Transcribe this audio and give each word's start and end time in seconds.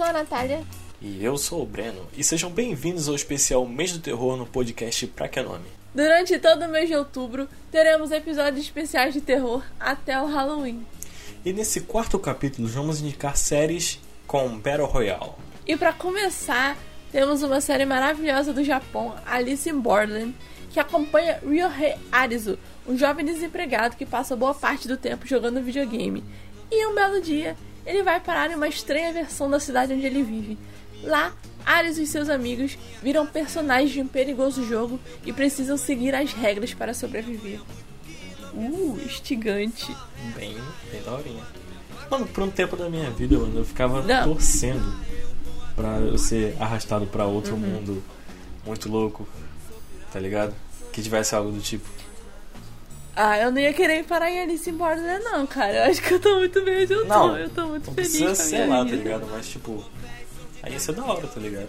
Eu 0.00 0.06
sou 0.06 0.16
a 0.16 0.18
Natália. 0.18 0.62
E 1.02 1.22
eu 1.22 1.36
sou 1.36 1.62
o 1.62 1.66
Breno. 1.66 2.08
E 2.16 2.24
sejam 2.24 2.50
bem-vindos 2.50 3.06
ao 3.06 3.14
especial 3.14 3.66
Mês 3.66 3.92
do 3.92 3.98
Terror 3.98 4.34
no 4.34 4.46
podcast 4.46 5.06
Pra 5.08 5.28
Que 5.28 5.42
Nome. 5.42 5.66
Durante 5.94 6.38
todo 6.38 6.64
o 6.64 6.68
mês 6.70 6.88
de 6.88 6.94
outubro, 6.94 7.46
teremos 7.70 8.10
episódios 8.10 8.64
especiais 8.64 9.12
de 9.12 9.20
terror 9.20 9.62
até 9.78 10.18
o 10.18 10.24
Halloween. 10.24 10.86
E 11.44 11.52
nesse 11.52 11.82
quarto 11.82 12.18
capítulo 12.18 12.66
vamos 12.66 13.02
indicar 13.02 13.36
séries 13.36 14.00
com 14.26 14.48
Battle 14.58 14.86
Royale. 14.86 15.32
E 15.66 15.76
para 15.76 15.92
começar, 15.92 16.78
temos 17.12 17.42
uma 17.42 17.60
série 17.60 17.84
maravilhosa 17.84 18.54
do 18.54 18.64
Japão, 18.64 19.14
Alice 19.26 19.68
in 19.68 19.80
Borderland, 19.80 20.34
que 20.70 20.80
acompanha 20.80 21.40
Ryohei 21.46 21.96
Arizu, 22.10 22.58
um 22.88 22.96
jovem 22.96 23.22
desempregado 23.22 23.96
que 23.96 24.06
passa 24.06 24.34
boa 24.34 24.54
parte 24.54 24.88
do 24.88 24.96
tempo 24.96 25.26
jogando 25.26 25.62
videogame. 25.62 26.24
E 26.70 26.86
um 26.86 26.94
belo 26.94 27.20
dia, 27.20 27.54
ele 27.86 28.02
vai 28.02 28.20
parar 28.20 28.50
em 28.50 28.54
uma 28.54 28.68
estranha 28.68 29.12
versão 29.12 29.48
da 29.50 29.58
cidade 29.60 29.92
onde 29.92 30.04
ele 30.06 30.22
vive. 30.22 30.58
Lá, 31.02 31.32
Ares 31.64 31.98
e 31.98 32.06
seus 32.06 32.28
amigos 32.28 32.76
viram 33.02 33.26
personagens 33.26 33.90
de 33.90 34.00
um 34.00 34.06
perigoso 34.06 34.66
jogo 34.66 34.98
e 35.24 35.32
precisam 35.32 35.76
seguir 35.76 36.14
as 36.14 36.32
regras 36.32 36.74
para 36.74 36.92
sobreviver. 36.94 37.60
Uh, 38.52 38.98
instigante. 39.04 39.94
Bem, 40.34 40.56
bem 40.90 41.02
daorinha. 41.04 41.42
Mano, 42.10 42.26
por 42.26 42.42
um 42.42 42.50
tempo 42.50 42.76
da 42.76 42.88
minha 42.90 43.10
vida, 43.10 43.38
mano, 43.38 43.60
eu 43.60 43.64
ficava 43.64 44.02
Não. 44.02 44.24
torcendo 44.24 44.94
pra 45.76 45.98
eu 45.98 46.18
ser 46.18 46.56
arrastado 46.58 47.06
pra 47.06 47.24
outro 47.26 47.52
Uhum. 47.54 47.60
mundo 47.60 48.02
muito 48.66 48.88
louco, 48.90 49.26
tá 50.12 50.18
ligado? 50.18 50.54
Que 50.92 51.00
tivesse 51.02 51.34
algo 51.34 51.52
do 51.52 51.60
tipo. 51.60 51.88
Ah, 53.22 53.38
eu 53.38 53.50
não 53.50 53.58
ia 53.60 53.72
querer 53.74 54.04
parar 54.04 54.30
em 54.30 54.40
Alice 54.40 54.68
in 54.70 54.72
Borderland 54.74 55.22
não, 55.24 55.46
cara. 55.46 55.84
Eu 55.86 55.90
acho 55.90 56.00
que 56.00 56.14
eu 56.14 56.20
tô 56.20 56.38
muito 56.38 56.62
bem 56.64 56.82
onde 56.84 56.92
eu 56.92 57.02
tô. 57.02 57.08
Não, 57.08 57.36
eu 57.38 57.50
tô 57.50 57.66
muito 57.66 57.86
Não 57.88 57.94
feliz 57.94 58.12
precisa 58.12 58.26
com 58.26 58.32
a 58.32 58.34
ser 58.34 58.66
lá, 58.66 58.78
tá 58.78 58.84
vida. 58.84 58.96
ligado? 58.96 59.26
Mas 59.30 59.48
tipo. 59.48 59.84
Aí 60.62 60.72
ia 60.72 60.78
ser 60.78 60.92
da 60.92 61.04
hora, 61.04 61.26
tá 61.26 61.38
ligado? 61.40 61.68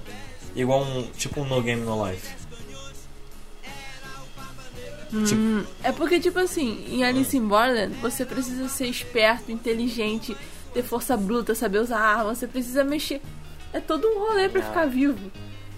Igual 0.56 0.84
um. 0.84 1.04
Tipo 1.18 1.42
um 1.42 1.46
No 1.46 1.62
Game 1.62 1.82
No 1.82 2.06
Life. 2.08 2.36
Tipo, 5.28 5.68
É 5.84 5.92
porque, 5.92 6.20
tipo 6.22 6.40
assim, 6.40 6.86
em 6.88 7.04
Alice 7.04 7.36
in 7.36 7.46
Borderland, 7.46 7.94
você 7.98 8.26
precisa 8.26 8.70
ser 8.70 8.88
esperto, 8.88 9.52
inteligente, 9.52 10.36
ter 10.74 10.84
força 10.84 11.18
bruta, 11.18 11.54
saber 11.54 11.80
usar 11.80 12.00
arma, 12.00 12.34
você 12.34 12.48
precisa 12.48 12.84
mexer. 12.84 13.22
É 13.74 13.82
todo 13.82 14.08
um 14.08 14.20
rolê 14.20 14.48
pra 14.48 14.62
Ah. 14.62 14.64
ficar 14.64 14.86
vivo. 14.86 15.30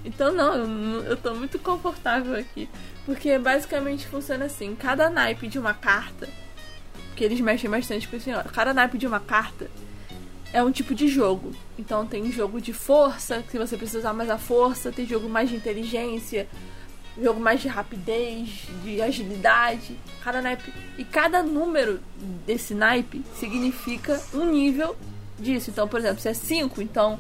Então, 0.06 0.32
não, 0.34 0.54
eu, 0.56 0.68
não- 0.68 1.02
eu 1.04 1.18
tô 1.18 1.34
muito 1.34 1.58
confortável 1.58 2.36
aqui. 2.36 2.70
Porque 3.06 3.38
basicamente 3.38 4.08
funciona 4.08 4.46
assim: 4.46 4.76
cada 4.76 5.10
naipe 5.10 5.48
de 5.48 5.60
uma 5.60 5.74
carta, 5.74 6.30
que 7.16 7.24
eles 7.24 7.40
mexem 7.40 7.70
bastante 7.70 8.08
com 8.08 8.16
esse 8.16 8.30
negócio, 8.30 8.52
cada 8.52 8.74
naipe 8.74 8.98
de 8.98 9.08
uma 9.08 9.20
carta 9.20 9.70
é 10.54 10.62
um 10.64 10.72
tipo 10.72 10.94
de 10.94 11.08
jogo. 11.08 11.52
Então, 11.78 12.06
tem 12.06 12.32
jogo 12.32 12.62
de 12.62 12.72
força, 12.72 13.44
que 13.50 13.58
você 13.58 13.76
precisa 13.76 14.00
usar 14.00 14.14
mais 14.14 14.30
a 14.30 14.38
força, 14.38 14.92
tem 14.92 15.06
jogo 15.06 15.28
mais 15.28 15.50
de 15.50 15.56
inteligência, 15.56 16.48
jogo 17.20 17.40
mais 17.40 17.60
de 17.60 17.68
rapidez, 17.68 18.68
de 18.84 19.02
agilidade. 19.02 19.98
Cada 20.24 20.42
naipe. 20.42 20.72
E 20.98 21.04
cada 21.04 21.42
número 21.42 22.00
desse 22.46 22.76
naipe 22.76 23.24
significa 23.40 24.22
um 24.34 24.46
nível 24.46 24.96
disso. 25.40 25.72
Então, 25.72 25.88
por 25.88 26.00
exemplo, 26.00 26.22
se 26.22 26.30
é 26.30 26.34
5, 26.34 26.82
então 26.82 27.20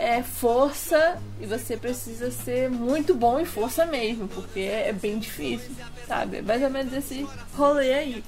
é 0.00 0.22
força 0.22 1.20
e 1.38 1.44
você 1.44 1.76
precisa 1.76 2.30
ser 2.30 2.70
muito 2.70 3.14
bom 3.14 3.38
em 3.38 3.44
força 3.44 3.84
mesmo, 3.84 4.26
porque 4.28 4.60
é 4.60 4.88
é 4.88 4.92
bem 4.94 5.18
difícil, 5.18 5.70
sabe? 6.08 6.38
É 6.38 6.42
mais 6.42 6.62
ou 6.62 6.70
menos 6.70 6.90
esse 6.94 7.26
rolê 7.54 7.92
aí. 7.92 8.24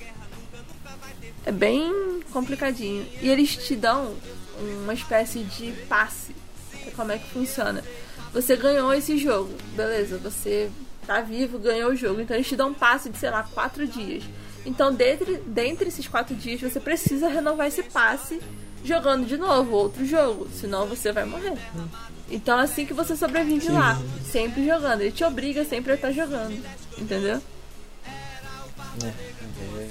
É 1.47 1.51
bem 1.51 2.21
complicadinho. 2.31 3.07
E 3.23 3.29
eles 3.31 3.57
te 3.57 3.75
dão 3.75 4.15
uma 4.83 4.93
espécie 4.93 5.41
de 5.45 5.73
passe. 5.89 6.37
É 6.87 6.91
Como 6.91 7.11
é 7.11 7.19
que 7.19 7.31
funciona? 7.31 7.83
Você 8.35 8.55
ganhou 8.55 8.93
esse 8.93 9.17
jogo, 9.17 9.55
beleza? 9.75 10.19
Você 10.19 10.71
tá 11.07 11.23
vivo, 11.23 11.59
ganhou 11.59 11.93
o 11.93 11.97
jogo. 11.97 12.21
Então 12.21 12.37
eles 12.37 12.47
te 12.47 12.55
dão 12.55 12.69
um 12.69 12.75
passe 12.75 13.09
de, 13.09 13.17
sei 13.17 13.31
lá, 13.31 13.43
quatro 13.45 13.87
dias. 13.87 14.23
Então, 14.65 14.95
dentre, 14.95 15.39
dentre 15.47 15.89
esses 15.89 16.07
quatro 16.07 16.35
dias, 16.37 16.61
você 16.61 16.79
precisa 16.79 17.29
renovar 17.29 17.67
esse 17.67 17.83
passe 17.83 18.41
jogando 18.85 19.27
de 19.27 19.37
novo 19.37 19.73
outro 19.77 20.05
jogo. 20.07 20.49
Senão 20.53 20.87
você 20.87 21.13
vai 21.13 21.25
morrer. 21.25 21.55
Então 22.31 22.59
é 22.59 22.63
assim 22.63 22.87
que 22.87 22.95
você 22.95 23.17
sobrevive 23.17 23.67
Que 23.67 23.73
lá. 23.73 24.01
Sempre 24.31 24.65
jogando. 24.67 25.01
Ele 25.03 25.13
te 25.13 25.23
obriga 25.25 25.65
sempre 25.65 25.93
a 25.93 25.95
estar 25.95 26.13
jogando. 26.13 26.63
Entendeu? 26.99 27.41
É, 29.03 29.07
é. 29.07 29.89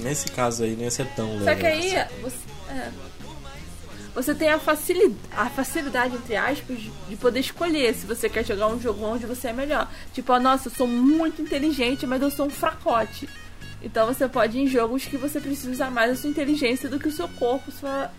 Nesse 0.00 0.28
caso 0.30 0.64
aí 0.64 0.74
não 0.76 0.84
ia 0.84 0.90
ser 0.90 1.06
tão 1.14 1.38
legal. 1.38 1.54
Só 1.54 1.60
que 1.60 1.66
aí 1.66 1.96
assim. 1.96 2.14
você, 2.22 2.36
é. 2.70 2.90
você 4.14 4.34
tem 4.34 4.48
a 4.48 4.58
facilidade, 4.58 5.16
a 5.36 5.50
facilidade, 5.50 6.14
entre 6.16 6.36
aspas, 6.36 6.78
de- 6.78 6.90
de 7.08 7.16
poder 7.16 7.40
escolher 7.40 7.94
se 7.94 8.06
você 8.06 8.28
quer 8.28 8.44
jogar 8.44 8.68
um 8.68 8.80
jogo 8.80 9.04
onde 9.04 9.26
você 9.26 9.48
é 9.48 9.52
melhor. 9.52 9.90
Tipo, 10.14 10.32
ah, 10.32 10.40
nossa, 10.40 10.68
eu 10.68 10.72
sou 10.72 10.86
muito 10.86 11.42
inteligente, 11.42 12.06
mas 12.06 12.22
eu 12.22 12.30
sou 12.30 12.46
um 12.46 12.50
fracote. 12.50 13.28
Então 13.82 14.06
você 14.06 14.28
pode 14.28 14.58
ir 14.58 14.62
em 14.62 14.66
jogos 14.66 15.06
que 15.06 15.16
você 15.16 15.40
precisa 15.40 15.70
usar 15.70 15.90
mais 15.90 16.12
a 16.12 16.16
sua 16.16 16.30
inteligência 16.30 16.88
do 16.88 16.98
que 16.98 17.08
o 17.08 17.12
seu 17.12 17.28
corpo, 17.28 17.70
sua, 17.70 18.10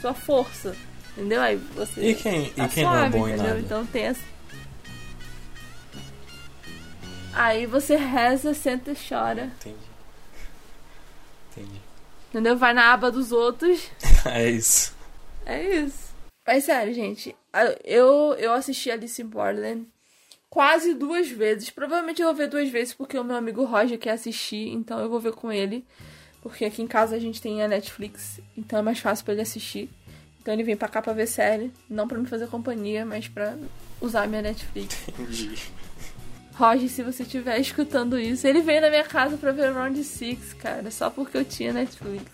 sua 0.00 0.14
força. 0.14 0.76
Entendeu? 1.16 1.40
Aí 1.40 1.56
você. 1.56 2.00
E 2.00 2.14
quem, 2.14 2.46
e 2.46 2.50
tá 2.50 2.68
quem 2.68 2.84
não 2.84 2.94
é 2.94 2.98
suave, 2.98 3.18
bom 3.18 3.28
em 3.28 3.32
entendeu? 3.32 3.48
nada? 3.48 3.60
Então 3.60 3.86
tem 3.86 4.04
essa. 4.04 4.22
Aí 7.32 7.66
você 7.66 7.96
reza, 7.96 8.54
senta 8.54 8.92
e 8.92 8.96
chora. 8.96 9.44
Entendi. 9.60 9.76
Entendi. 11.50 11.80
Entendeu? 12.30 12.56
Vai 12.56 12.72
na 12.72 12.92
aba 12.92 13.10
dos 13.10 13.32
outros. 13.32 13.90
é 14.26 14.50
isso. 14.50 14.94
É 15.44 15.62
isso. 15.62 16.08
Mas 16.46 16.64
sério, 16.64 16.94
gente, 16.94 17.34
eu, 17.84 18.34
eu 18.38 18.52
assisti 18.52 18.90
Alice 18.90 19.20
in 19.20 19.26
Borderland 19.26 19.86
quase 20.50 20.94
duas 20.94 21.28
vezes. 21.28 21.70
Provavelmente 21.70 22.20
eu 22.20 22.28
vou 22.28 22.36
ver 22.36 22.48
duas 22.48 22.68
vezes 22.68 22.94
porque 22.94 23.18
o 23.18 23.24
meu 23.24 23.36
amigo 23.36 23.64
Roger 23.64 23.98
quer 23.98 24.12
assistir, 24.12 24.68
então 24.68 24.98
eu 24.98 25.08
vou 25.08 25.20
ver 25.20 25.32
com 25.32 25.52
ele. 25.52 25.84
Porque 26.42 26.64
aqui 26.64 26.82
em 26.82 26.86
casa 26.86 27.16
a 27.16 27.18
gente 27.18 27.42
tem 27.42 27.62
a 27.62 27.68
Netflix, 27.68 28.40
então 28.56 28.78
é 28.78 28.82
mais 28.82 28.98
fácil 28.98 29.24
pra 29.24 29.34
ele 29.34 29.42
assistir. 29.42 29.90
Então 30.40 30.54
ele 30.54 30.62
vem 30.62 30.76
pra 30.76 30.88
cá 30.88 31.02
pra 31.02 31.12
ver 31.12 31.26
série, 31.26 31.72
não 31.90 32.08
pra 32.08 32.18
me 32.18 32.26
fazer 32.26 32.46
companhia, 32.48 33.04
mas 33.04 33.28
pra 33.28 33.56
usar 34.00 34.22
a 34.22 34.26
minha 34.26 34.42
Netflix. 34.42 34.96
Entendi. 35.08 35.50
Roger, 36.54 36.88
se 36.88 37.02
você 37.02 37.22
estiver 37.22 37.60
escutando 37.60 38.18
isso, 38.18 38.46
ele 38.46 38.60
veio 38.62 38.80
na 38.80 38.88
minha 38.88 39.04
casa 39.04 39.36
pra 39.36 39.52
ver 39.52 39.72
Round 39.72 40.02
Six, 40.02 40.54
cara, 40.54 40.90
só 40.90 41.08
porque 41.10 41.36
eu 41.36 41.44
tinha 41.44 41.72
Netflix. 41.72 42.24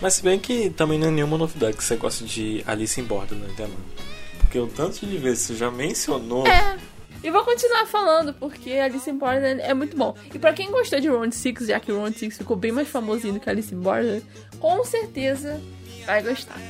Mas 0.00 0.14
se 0.14 0.22
bem 0.22 0.38
que 0.38 0.70
também 0.70 0.98
não 0.98 1.08
é 1.08 1.10
nenhuma 1.10 1.36
novidade 1.36 1.76
que 1.76 1.84
você 1.84 1.96
gosta 1.96 2.24
de 2.24 2.62
Alice 2.66 2.98
in 3.00 3.04
Borderland, 3.04 3.52
né, 3.60 3.66
mano? 3.66 3.84
Porque 4.38 4.58
o 4.58 4.66
tanto 4.66 5.04
de 5.04 5.18
vezes 5.18 5.44
você 5.44 5.54
já 5.54 5.70
mencionou. 5.70 6.46
É. 6.46 6.78
E 7.24 7.30
vou 7.30 7.42
continuar 7.42 7.86
falando, 7.86 8.34
porque 8.34 8.72
Alice 8.72 9.08
in 9.08 9.16
Borderland 9.16 9.62
é 9.62 9.72
muito 9.72 9.96
bom. 9.96 10.14
E 10.34 10.38
pra 10.38 10.52
quem 10.52 10.70
gostou 10.70 11.00
de 11.00 11.08
Round 11.08 11.34
6, 11.34 11.68
já 11.68 11.80
que 11.80 11.90
o 11.90 11.96
Round 11.96 12.18
6 12.18 12.36
ficou 12.36 12.54
bem 12.54 12.70
mais 12.70 12.86
famosinho 12.86 13.32
do 13.32 13.40
que 13.40 13.48
Alice 13.48 13.74
in 13.74 13.80
Borderland, 13.80 14.22
com 14.60 14.84
certeza 14.84 15.58
vai 16.04 16.22
gostar. 16.22 16.60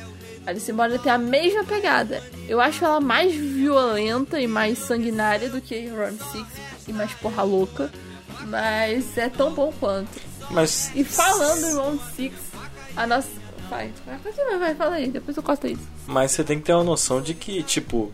Alice 0.47 0.71
in 0.71 0.75
Borderland 0.77 1.03
tem 1.03 1.13
a 1.13 1.19
mesma 1.19 1.65
pegada. 1.65 2.23
Eu 2.49 2.61
acho 2.61 2.85
ela 2.85 3.01
mais 3.01 3.35
violenta 3.35 4.41
e 4.41 4.47
mais 4.47 4.79
sanguinária 4.79 5.51
do 5.51 5.61
que 5.61 5.89
Round 5.89 6.23
6 6.31 6.47
e 6.87 6.93
mais 6.93 7.13
porra 7.15 7.43
louca. 7.43 7.91
Mas 8.47 9.19
é 9.19 9.29
tão 9.29 9.53
bom 9.53 9.73
quanto. 9.81 10.21
Mas. 10.53 10.93
E 10.95 11.03
falando 11.03 11.67
em 11.67 11.75
Round 11.75 12.01
6, 12.15 12.33
a 12.97 13.07
nossa. 13.09 13.29
Vai, 13.69 13.93
vai, 14.07 14.19
continua, 14.19 14.59
vai, 14.59 14.75
fala 14.77 14.95
aí, 14.95 15.09
depois 15.09 15.37
eu 15.37 15.43
corto 15.43 15.67
isso. 15.67 15.83
Mas 16.07 16.31
você 16.31 16.45
tem 16.45 16.61
que 16.61 16.67
ter 16.67 16.75
uma 16.75 16.85
noção 16.85 17.21
de 17.21 17.35
que, 17.35 17.61
tipo. 17.65 18.13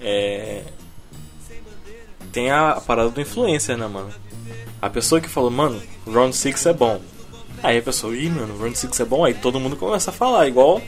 É. 0.00 0.64
Tem 2.32 2.50
a, 2.50 2.70
a 2.72 2.80
parada 2.80 3.10
do 3.10 3.20
influencer, 3.20 3.76
né, 3.76 3.86
mano? 3.86 4.10
A 4.80 4.88
pessoa 4.88 5.20
que 5.20 5.28
falou, 5.28 5.50
mano, 5.50 5.80
Round 6.06 6.34
6 6.34 6.66
é 6.66 6.72
bom. 6.72 7.00
Aí 7.62 7.78
a 7.78 7.82
pessoa, 7.82 8.16
ih, 8.16 8.30
mano, 8.30 8.56
Round 8.58 8.76
6 8.76 9.00
é 9.00 9.04
bom. 9.04 9.24
Aí 9.24 9.34
todo 9.34 9.60
mundo 9.60 9.76
começa 9.76 10.10
a 10.10 10.14
falar, 10.14 10.48
igual 10.48 10.80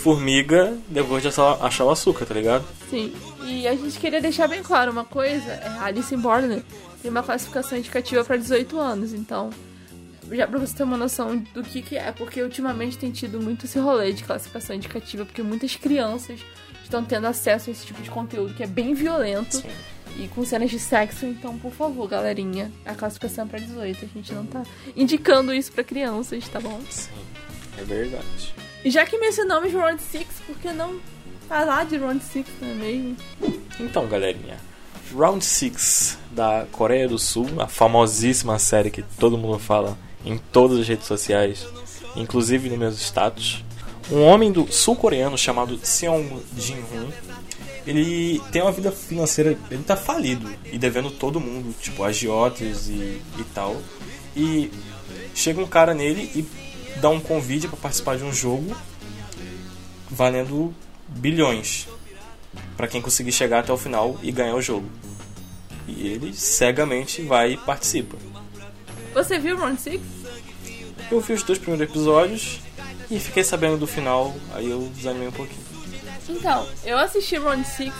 formiga 0.00 0.78
depois 0.88 1.22
de 1.22 1.28
achar, 1.28 1.62
achar 1.62 1.84
o 1.84 1.90
açúcar, 1.90 2.24
tá 2.24 2.34
ligado? 2.34 2.64
Sim, 2.88 3.12
e 3.44 3.68
a 3.68 3.74
gente 3.74 3.98
queria 3.98 4.20
deixar 4.20 4.48
bem 4.48 4.62
claro 4.62 4.90
uma 4.90 5.04
coisa: 5.04 5.50
é, 5.50 5.68
Alice 5.80 6.12
in 6.14 6.18
Borderland 6.18 6.64
tem 7.02 7.10
uma 7.10 7.22
classificação 7.22 7.78
indicativa 7.78 8.24
para 8.24 8.36
18 8.36 8.78
anos, 8.78 9.12
então. 9.12 9.50
Já 10.32 10.46
pra 10.46 10.60
você 10.60 10.76
ter 10.76 10.84
uma 10.84 10.96
noção 10.96 11.36
do 11.52 11.60
que, 11.62 11.82
que 11.82 11.96
é, 11.96 12.12
porque 12.12 12.40
ultimamente 12.40 12.96
tem 12.96 13.10
tido 13.10 13.40
muito 13.40 13.64
esse 13.64 13.80
rolê 13.80 14.12
de 14.12 14.22
classificação 14.22 14.76
indicativa, 14.76 15.24
porque 15.24 15.42
muitas 15.42 15.74
crianças 15.74 16.40
estão 16.84 17.04
tendo 17.04 17.26
acesso 17.26 17.68
a 17.68 17.72
esse 17.72 17.84
tipo 17.84 18.00
de 18.00 18.10
conteúdo 18.10 18.54
que 18.54 18.62
é 18.62 18.66
bem 18.66 18.94
violento 18.94 19.56
Sim. 19.56 19.68
E 20.18 20.28
com 20.28 20.44
cenas 20.44 20.70
de 20.70 20.78
sexo, 20.78 21.26
então, 21.26 21.58
por 21.58 21.72
favor, 21.72 22.08
galerinha, 22.08 22.70
a 22.84 22.94
classificação 22.94 23.44
é 23.44 23.48
pra 23.48 23.58
18, 23.58 24.04
a 24.04 24.08
gente 24.08 24.32
não 24.34 24.44
tá 24.46 24.62
indicando 24.96 25.54
isso 25.54 25.72
pra 25.72 25.82
crianças, 25.84 26.46
tá 26.48 26.60
bom? 26.60 26.80
Sim, 26.90 27.10
é 27.78 27.84
verdade. 27.84 28.54
E 28.84 28.90
já 28.90 29.04
que 29.06 29.18
mencionamos 29.18 29.72
Round 29.72 30.00
6, 30.02 30.26
por 30.46 30.56
que 30.56 30.72
não 30.72 30.98
falar 31.48 31.84
de 31.84 31.96
Round 31.96 32.22
6, 32.22 32.46
não 32.60 32.68
é 32.68 32.74
mesmo? 32.74 33.16
Então, 33.78 34.06
galerinha, 34.06 34.56
Round 35.14 35.44
6 35.44 36.18
da 36.30 36.66
Coreia 36.70 37.08
do 37.08 37.18
Sul, 37.18 37.46
a 37.58 37.66
famosíssima 37.66 38.58
série 38.58 38.90
que 38.90 39.02
todo 39.02 39.36
mundo 39.38 39.58
fala 39.58 39.98
em 40.24 40.38
todas 40.38 40.78
as 40.78 40.86
redes 40.88 41.06
sociais, 41.06 41.66
inclusive 42.14 42.68
nos 42.68 42.78
meus 42.78 43.00
status. 43.00 43.64
um 44.10 44.22
homem 44.22 44.50
do 44.50 44.70
sul-coreano 44.72 45.38
chamado 45.38 45.78
Seong 45.82 46.42
Jin-hoon. 46.56 47.10
Ele 47.90 48.40
tem 48.52 48.62
uma 48.62 48.70
vida 48.70 48.92
financeira, 48.92 49.58
ele 49.68 49.82
tá 49.82 49.96
falido 49.96 50.48
e 50.72 50.78
devendo 50.78 51.10
todo 51.10 51.40
mundo, 51.40 51.74
tipo 51.80 52.04
agiotas 52.04 52.88
e, 52.88 53.20
e 53.36 53.44
tal. 53.52 53.82
E 54.36 54.70
chega 55.34 55.60
um 55.60 55.66
cara 55.66 55.92
nele 55.92 56.30
e 56.32 56.46
dá 57.00 57.08
um 57.08 57.18
convite 57.18 57.66
para 57.66 57.76
participar 57.76 58.16
de 58.16 58.22
um 58.22 58.32
jogo 58.32 58.76
valendo 60.08 60.72
bilhões 61.08 61.88
para 62.76 62.86
quem 62.86 63.02
conseguir 63.02 63.32
chegar 63.32 63.58
até 63.58 63.72
o 63.72 63.76
final 63.76 64.16
e 64.22 64.30
ganhar 64.30 64.54
o 64.54 64.62
jogo. 64.62 64.88
E 65.88 66.06
ele 66.06 66.32
cegamente 66.32 67.22
vai 67.22 67.54
e 67.54 67.56
participa. 67.56 68.16
Você 69.12 69.36
viu 69.36 69.56
Round 69.56 69.80
6? 69.80 70.00
Eu 71.10 71.20
vi 71.20 71.32
os 71.32 71.42
dois 71.42 71.58
primeiros 71.58 71.90
episódios 71.90 72.60
e 73.10 73.18
fiquei 73.18 73.42
sabendo 73.42 73.76
do 73.76 73.86
final, 73.88 74.32
aí 74.54 74.70
eu 74.70 74.88
desanimei 74.94 75.26
um 75.26 75.32
pouquinho. 75.32 75.69
Então, 76.30 76.66
eu 76.84 76.96
assisti 76.96 77.36
Round 77.36 77.66
6 77.66 77.92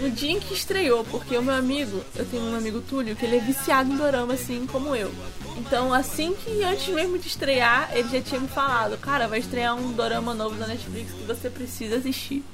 no 0.00 0.10
dia 0.10 0.30
em 0.30 0.40
que 0.40 0.54
estreou, 0.54 1.04
porque 1.04 1.36
o 1.36 1.42
meu 1.42 1.54
amigo, 1.54 2.00
eu 2.14 2.24
tenho 2.24 2.44
um 2.44 2.56
amigo 2.56 2.80
Túlio, 2.80 3.16
que 3.16 3.26
ele 3.26 3.36
é 3.36 3.40
viciado 3.40 3.90
em 3.90 3.96
dorama, 3.96 4.34
assim 4.34 4.66
como 4.66 4.94
eu. 4.94 5.12
Então, 5.56 5.92
assim 5.92 6.34
que 6.34 6.62
antes 6.62 6.86
mesmo 6.88 7.18
de 7.18 7.26
estrear, 7.26 7.90
ele 7.92 8.08
já 8.08 8.20
tinha 8.20 8.40
me 8.40 8.46
falado, 8.46 8.96
cara, 8.98 9.26
vai 9.26 9.40
estrear 9.40 9.74
um 9.74 9.92
dorama 9.92 10.32
novo 10.32 10.54
da 10.56 10.66
Netflix 10.66 11.12
que 11.12 11.24
você 11.24 11.50
precisa 11.50 11.96
assistir. 11.96 12.44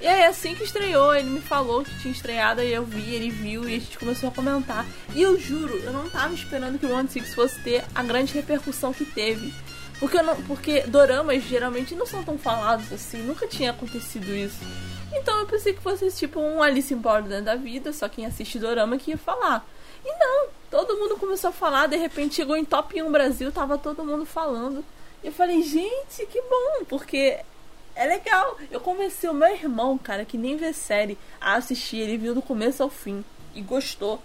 E 0.00 0.06
aí, 0.06 0.24
assim 0.24 0.56
que 0.56 0.64
estreou, 0.64 1.14
ele 1.14 1.30
me 1.30 1.40
falou 1.40 1.84
que 1.84 2.00
tinha 2.00 2.10
estreado, 2.10 2.60
e 2.62 2.72
eu 2.72 2.84
vi, 2.84 3.14
ele 3.14 3.30
viu, 3.30 3.68
e 3.68 3.76
a 3.76 3.78
gente 3.78 3.96
começou 3.96 4.30
a 4.30 4.32
comentar. 4.32 4.84
E 5.14 5.22
eu 5.22 5.38
juro, 5.38 5.76
eu 5.84 5.92
não 5.92 6.10
tava 6.10 6.34
esperando 6.34 6.78
que 6.78 6.86
o 6.86 6.88
Round 6.88 7.12
6 7.12 7.34
fosse 7.34 7.60
ter 7.60 7.84
a 7.94 8.02
grande 8.02 8.34
repercussão 8.34 8.92
que 8.92 9.04
teve. 9.04 9.54
Porque, 10.02 10.20
não, 10.20 10.34
porque 10.42 10.80
doramas 10.80 11.44
geralmente 11.44 11.94
não 11.94 12.04
são 12.04 12.24
tão 12.24 12.36
falados 12.36 12.92
assim, 12.92 13.18
nunca 13.18 13.46
tinha 13.46 13.70
acontecido 13.70 14.34
isso. 14.34 14.58
Então 15.12 15.38
eu 15.38 15.46
pensei 15.46 15.72
que 15.72 15.80
fosse 15.80 16.10
tipo 16.10 16.40
um 16.40 16.60
Alice 16.60 16.92
in 16.92 16.96
Borderland 16.96 17.44
da 17.44 17.54
vida, 17.54 17.92
só 17.92 18.08
quem 18.08 18.26
assiste 18.26 18.58
dorama 18.58 18.98
que 18.98 19.12
ia 19.12 19.16
falar. 19.16 19.64
E 20.04 20.12
não, 20.18 20.48
todo 20.68 20.96
mundo 20.96 21.16
começou 21.16 21.50
a 21.50 21.52
falar, 21.52 21.86
de 21.86 21.96
repente 21.96 22.34
chegou 22.34 22.56
em 22.56 22.64
top 22.64 23.00
1 23.00 23.12
Brasil, 23.12 23.52
tava 23.52 23.78
todo 23.78 24.04
mundo 24.04 24.26
falando. 24.26 24.84
E 25.22 25.28
eu 25.28 25.32
falei, 25.32 25.62
gente, 25.62 26.26
que 26.26 26.42
bom, 26.50 26.84
porque 26.88 27.38
é 27.94 28.04
legal. 28.04 28.58
Eu 28.72 28.80
comecei 28.80 29.30
o 29.30 29.34
meu 29.34 29.54
irmão, 29.54 29.96
cara, 29.96 30.24
que 30.24 30.36
nem 30.36 30.56
vê 30.56 30.72
série, 30.72 31.16
a 31.40 31.54
assistir, 31.54 31.98
ele 31.98 32.18
viu 32.18 32.34
do 32.34 32.42
começo 32.42 32.82
ao 32.82 32.90
fim 32.90 33.24
e 33.54 33.60
gostou. 33.60 34.20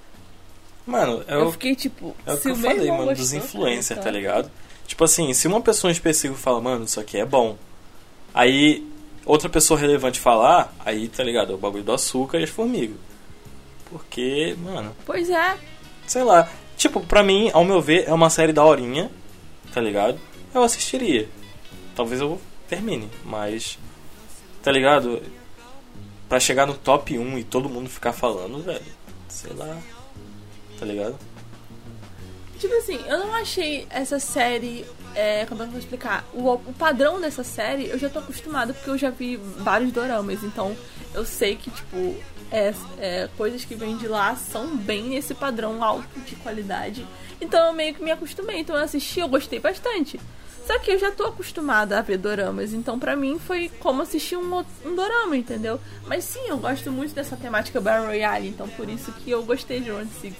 Mano, 0.88 1.24
eu, 1.28 1.42
Eu 1.42 1.52
fiquei 1.52 1.76
tipo, 1.76 2.16
é 2.26 2.34
o 2.34 2.42
que 2.42 2.50
eu 2.50 2.56
falei, 2.56 2.90
mano, 2.90 3.14
dos 3.14 3.32
gostou, 3.32 3.38
influencers, 3.38 4.00
cara, 4.00 4.02
tá 4.02 4.10
ligado? 4.10 4.52
Tipo 4.88 5.04
assim, 5.04 5.31
se 5.34 5.48
uma 5.48 5.62
pessoa 5.62 5.92
em 5.92 5.94
específico 5.94 6.39
fala, 6.39 6.60
mano, 6.62 6.86
isso 6.86 7.00
aqui 7.00 7.18
é 7.18 7.25
bom. 7.25 7.57
Aí 8.34 8.88
outra 9.25 9.50
pessoa 9.50 9.80
relevante 9.80 10.19
falar, 10.19 10.74
aí 10.84 11.07
tá 11.10 11.24
ligado? 11.24 11.51
É 11.51 11.56
o 11.56 11.57
bagulho 11.60 11.84
do 11.84 11.92
açúcar 11.92 12.39
e 12.39 12.44
as 12.44 12.50
formigas. 12.50 12.98
Porque, 13.89 14.56
mano, 14.60 14.95
Pois 15.06 15.30
é. 15.30 15.57
sei 16.07 16.24
lá. 16.24 16.50
Tipo, 16.78 17.00
pra 17.01 17.24
mim, 17.24 17.50
ao 17.54 17.63
meu 17.63 17.81
ver, 17.81 18.07
é 18.07 18.13
uma 18.13 18.30
série 18.30 18.54
da 18.54 18.63
horinha, 18.63 19.12
tá 19.74 19.81
ligado? 19.81 20.19
Eu 20.54 20.63
assistiria. 20.63 21.28
Talvez 21.95 22.22
eu 22.22 22.40
termine, 22.68 23.10
mas. 23.25 23.78
Tá 24.63 24.72
ligado? 24.72 25.22
Pra 26.30 26.40
chegar 26.40 26.66
no 26.66 26.74
top 26.75 27.18
1 27.18 27.40
e 27.40 27.44
todo 27.44 27.69
mundo 27.69 27.90
ficar 27.90 28.13
falando, 28.13 28.62
velho. 28.63 28.81
Sei 29.28 29.51
lá. 29.54 29.78
Tá 30.80 30.86
ligado? 30.86 31.18
Tipo 32.57 32.74
assim, 32.75 33.00
eu 33.07 33.19
não 33.19 33.33
achei 33.36 33.86
essa 33.89 34.19
série. 34.19 34.86
É, 35.13 35.45
como 35.45 35.62
é 35.62 35.65
que 35.65 35.69
eu 35.69 35.71
vou 35.71 35.80
explicar? 35.80 36.25
O, 36.33 36.54
o 36.54 36.74
padrão 36.74 37.19
dessa 37.19 37.44
série 37.44 37.88
eu 37.88 37.98
já 37.98 38.09
tô 38.09 38.19
acostumada 38.19 38.74
porque 38.74 38.89
eu 38.89 38.98
já 38.98 39.09
vi 39.09 39.38
vários 39.38 39.92
doramas, 39.92 40.44
então 40.44 40.75
eu 41.13 41.25
sei 41.25 41.56
que, 41.56 41.71
tipo, 41.71 42.15
é, 42.51 42.74
é, 43.00 43.30
coisas 43.36 43.65
que 43.65 43.75
vêm 43.75 43.98
de 43.98 44.07
lá 44.07 44.36
são 44.36 44.75
bem 44.75 45.04
nesse 45.04 45.33
padrão 45.33 45.83
alto 45.83 46.19
de 46.19 46.36
qualidade. 46.36 47.06
Então 47.39 47.68
eu 47.68 47.74
meio 47.74 47.94
que 47.94 48.04
me 48.04 48.12
acostumei. 48.12 48.59
Então 48.59 48.75
eu 48.75 48.83
assisti, 48.83 49.19
eu 49.19 49.27
gostei 49.27 49.59
bastante. 49.59 50.19
Só 50.65 50.77
que 50.80 50.92
eu 50.92 51.00
já 51.00 51.12
tô 51.12 51.24
acostumada 51.24 51.98
a 51.98 52.01
ver 52.01 52.18
doramas, 52.18 52.74
então 52.74 53.00
pra 53.00 53.15
mim 53.15 53.39
foi 53.39 53.71
como 53.80 54.01
assistir 54.01 54.36
um, 54.36 54.65
um 54.86 54.95
dorama, 54.95 55.38
entendeu? 55.38 55.80
Mas 56.06 56.25
sim, 56.25 56.42
eu 56.45 56.57
gosto 56.57 56.92
muito 56.92 57.15
dessa 57.15 57.38
temática 57.38 57.80
Battle 57.80 58.07
Royale, 58.07 58.50
então 58.50 58.68
por 58.68 58.89
isso 58.89 59.09
que 59.13 59.31
eu 59.31 59.42
gostei 59.44 59.80
de 59.80 59.89
Round 59.89 60.12
Six. 60.19 60.36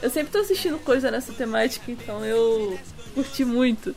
Eu 0.00 0.10
sempre 0.10 0.32
tô 0.32 0.38
assistindo 0.38 0.78
coisa 0.78 1.10
nessa 1.10 1.32
temática, 1.32 1.90
então 1.90 2.24
eu 2.24 2.78
curti 3.14 3.44
muito. 3.44 3.94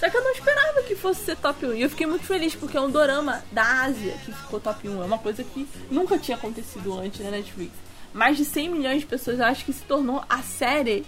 Só 0.00 0.10
que 0.10 0.16
eu 0.16 0.24
não 0.24 0.32
esperava 0.32 0.82
que 0.82 0.96
fosse 0.96 1.24
ser 1.24 1.36
top 1.36 1.64
1. 1.64 1.74
E 1.74 1.82
eu 1.82 1.90
fiquei 1.90 2.06
muito 2.06 2.24
feliz 2.24 2.54
porque 2.54 2.76
é 2.76 2.80
um 2.80 2.90
dorama 2.90 3.42
da 3.52 3.84
Ásia 3.84 4.12
que 4.24 4.32
ficou 4.32 4.58
top 4.60 4.88
1. 4.88 5.02
É 5.02 5.04
uma 5.06 5.18
coisa 5.18 5.44
que 5.44 5.66
nunca 5.90 6.18
tinha 6.18 6.36
acontecido 6.36 6.98
antes 6.98 7.20
na 7.20 7.30
Netflix. 7.30 7.72
Mais 8.12 8.36
de 8.36 8.44
100 8.44 8.68
milhões 8.68 9.00
de 9.00 9.06
pessoas, 9.06 9.40
acho 9.40 9.64
que 9.64 9.72
se 9.72 9.82
tornou 9.84 10.22
a 10.28 10.42
série 10.42 11.04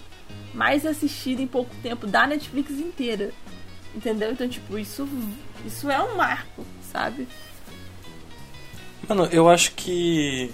mais 0.55 0.87
assistida 0.87 1.43
em 1.43 1.47
pouco 1.47 1.75
tempo 1.83 2.07
da 2.07 2.27
Netflix 2.27 2.71
inteira. 2.71 3.33
Entendeu? 3.95 4.33
Então, 4.33 4.49
tipo, 4.49 4.79
isso, 4.79 5.09
isso 5.67 5.91
é 5.91 6.01
um 6.01 6.17
marco, 6.17 6.65
sabe? 6.93 7.27
Mano, 9.09 9.27
eu 9.27 9.49
acho 9.49 9.73
que. 9.73 10.51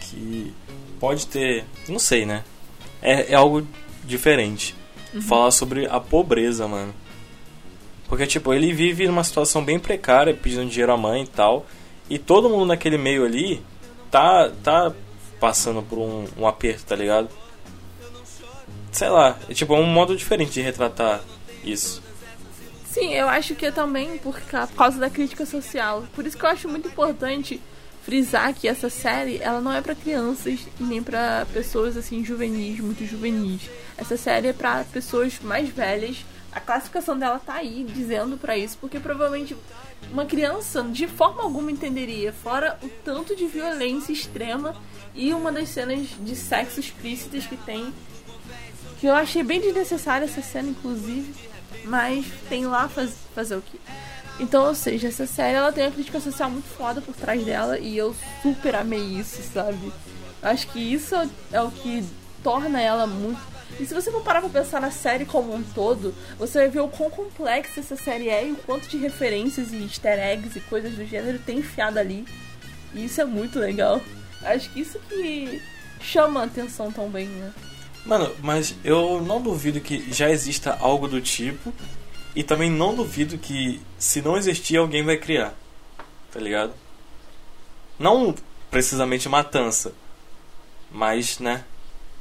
que 0.00 0.54
pode 0.98 1.26
ter. 1.26 1.64
Não 1.88 1.98
sei, 1.98 2.24
né? 2.24 2.44
É, 3.04 3.32
é 3.32 3.34
algo 3.34 3.64
diferente. 4.02 4.74
Falar 5.28 5.52
sobre 5.52 5.86
a 5.86 6.00
pobreza, 6.00 6.66
mano. 6.66 6.92
Porque, 8.08 8.26
tipo, 8.26 8.52
ele 8.52 8.72
vive 8.72 9.06
numa 9.06 9.22
situação 9.22 9.64
bem 9.64 9.78
precária, 9.78 10.34
pedindo 10.34 10.68
dinheiro 10.68 10.92
à 10.92 10.96
mãe 10.96 11.22
e 11.22 11.26
tal. 11.26 11.66
E 12.10 12.18
todo 12.18 12.48
mundo 12.48 12.66
naquele 12.66 12.98
meio 12.98 13.24
ali 13.24 13.62
tá, 14.10 14.50
tá 14.62 14.92
passando 15.38 15.82
por 15.82 15.98
um, 15.98 16.26
um 16.36 16.46
aperto, 16.46 16.84
tá 16.84 16.96
ligado? 16.96 17.28
Sei 18.90 19.08
lá, 19.08 19.38
é, 19.48 19.54
tipo, 19.54 19.74
é 19.74 19.78
um 19.78 19.86
modo 19.86 20.16
diferente 20.16 20.52
de 20.52 20.60
retratar 20.60 21.20
isso. 21.64 22.02
Sim, 22.86 23.12
eu 23.12 23.28
acho 23.28 23.54
que 23.54 23.66
é 23.66 23.70
também 23.70 24.18
por 24.18 24.40
causa 24.76 24.98
da 24.98 25.10
crítica 25.10 25.44
social. 25.44 26.04
Por 26.14 26.26
isso 26.26 26.36
que 26.36 26.44
eu 26.44 26.50
acho 26.50 26.68
muito 26.68 26.88
importante 26.88 27.60
frisar 28.04 28.52
que 28.54 28.68
essa 28.68 28.90
série, 28.90 29.38
ela 29.40 29.60
não 29.60 29.72
é 29.72 29.80
pra 29.80 29.94
crianças 29.94 30.60
nem 30.78 31.02
pra 31.02 31.46
pessoas 31.52 31.96
assim 31.96 32.24
juvenis, 32.24 32.78
muito 32.80 33.04
juvenis. 33.06 33.62
Essa 33.96 34.16
série 34.16 34.48
é 34.48 34.52
pra 34.52 34.84
pessoas 34.84 35.40
mais 35.40 35.68
velhas. 35.68 36.24
A 36.52 36.60
classificação 36.60 37.18
dela 37.18 37.40
tá 37.40 37.54
aí 37.54 37.84
dizendo 37.88 38.36
pra 38.36 38.56
isso, 38.56 38.78
porque 38.80 39.00
provavelmente 39.00 39.56
uma 40.12 40.26
criança 40.26 40.82
de 40.82 41.08
forma 41.08 41.42
alguma 41.42 41.72
entenderia, 41.72 42.32
fora 42.32 42.78
o 42.82 42.88
tanto 43.04 43.34
de 43.34 43.46
violência 43.46 44.12
extrema 44.12 44.76
e 45.14 45.32
uma 45.32 45.50
das 45.50 45.70
cenas 45.70 46.06
de 46.20 46.36
sexo 46.36 46.78
explícitas 46.78 47.46
que 47.46 47.56
tem 47.56 47.92
que 49.00 49.08
eu 49.08 49.14
achei 49.14 49.42
bem 49.42 49.60
desnecessária 49.60 50.24
essa 50.24 50.40
cena, 50.40 50.70
inclusive. 50.70 51.34
Mas 51.84 52.24
tem 52.48 52.64
lá 52.64 52.88
faz, 52.88 53.14
fazer 53.34 53.56
o 53.56 53.62
quê? 53.62 53.78
Então, 54.40 54.66
ou 54.66 54.74
seja, 54.74 55.08
essa 55.08 55.26
série 55.26 55.56
ela 55.56 55.72
tem 55.72 55.84
uma 55.84 55.92
crítica 55.92 56.20
social 56.20 56.50
muito 56.50 56.66
foda 56.66 57.00
por 57.00 57.14
trás 57.14 57.44
dela 57.44 57.78
e 57.78 57.96
eu 57.96 58.14
super 58.42 58.74
amei 58.74 59.00
isso, 59.00 59.40
sabe? 59.52 59.92
Acho 60.42 60.66
que 60.68 60.78
isso 60.78 61.14
é 61.52 61.60
o 61.60 61.70
que 61.70 62.04
torna 62.42 62.80
ela 62.80 63.06
muito. 63.06 63.40
E 63.80 63.86
se 63.86 63.94
você 63.94 64.10
for 64.10 64.22
parar 64.22 64.40
pra 64.40 64.50
pensar 64.50 64.80
na 64.80 64.90
série 64.90 65.24
como 65.24 65.54
um 65.54 65.62
todo, 65.62 66.14
você 66.38 66.58
vai 66.58 66.68
ver 66.68 66.80
o 66.80 66.88
quão 66.88 67.10
complexa 67.10 67.80
essa 67.80 67.96
série 67.96 68.28
é 68.28 68.46
e 68.46 68.52
o 68.52 68.56
quanto 68.56 68.88
de 68.88 68.96
referências 68.98 69.72
e 69.72 69.82
easter 69.82 70.18
eggs 70.18 70.56
e 70.56 70.60
coisas 70.62 70.92
do 70.92 71.04
gênero 71.06 71.38
tem 71.38 71.58
enfiado 71.58 71.98
ali. 71.98 72.24
E 72.92 73.04
isso 73.04 73.20
é 73.20 73.24
muito 73.24 73.58
legal. 73.58 74.00
Acho 74.42 74.70
que 74.70 74.80
isso 74.80 74.98
que 75.08 75.62
chama 76.00 76.42
a 76.42 76.44
atenção 76.44 76.92
tão 76.92 77.08
bem, 77.08 77.26
né? 77.26 77.52
Mano, 78.04 78.30
mas 78.42 78.74
eu 78.84 79.22
não 79.22 79.40
duvido 79.40 79.80
que 79.80 80.12
já 80.12 80.30
exista 80.30 80.76
algo 80.78 81.08
do 81.08 81.20
tipo. 81.20 81.72
E 82.34 82.42
também 82.42 82.70
não 82.70 82.94
duvido 82.94 83.38
que, 83.38 83.80
se 83.98 84.20
não 84.20 84.36
existir, 84.36 84.76
alguém 84.76 85.04
vai 85.04 85.16
criar. 85.16 85.54
Tá 86.32 86.40
ligado? 86.40 86.72
Não 87.98 88.34
precisamente 88.70 89.28
matança. 89.28 89.92
Mas, 90.90 91.38
né? 91.38 91.64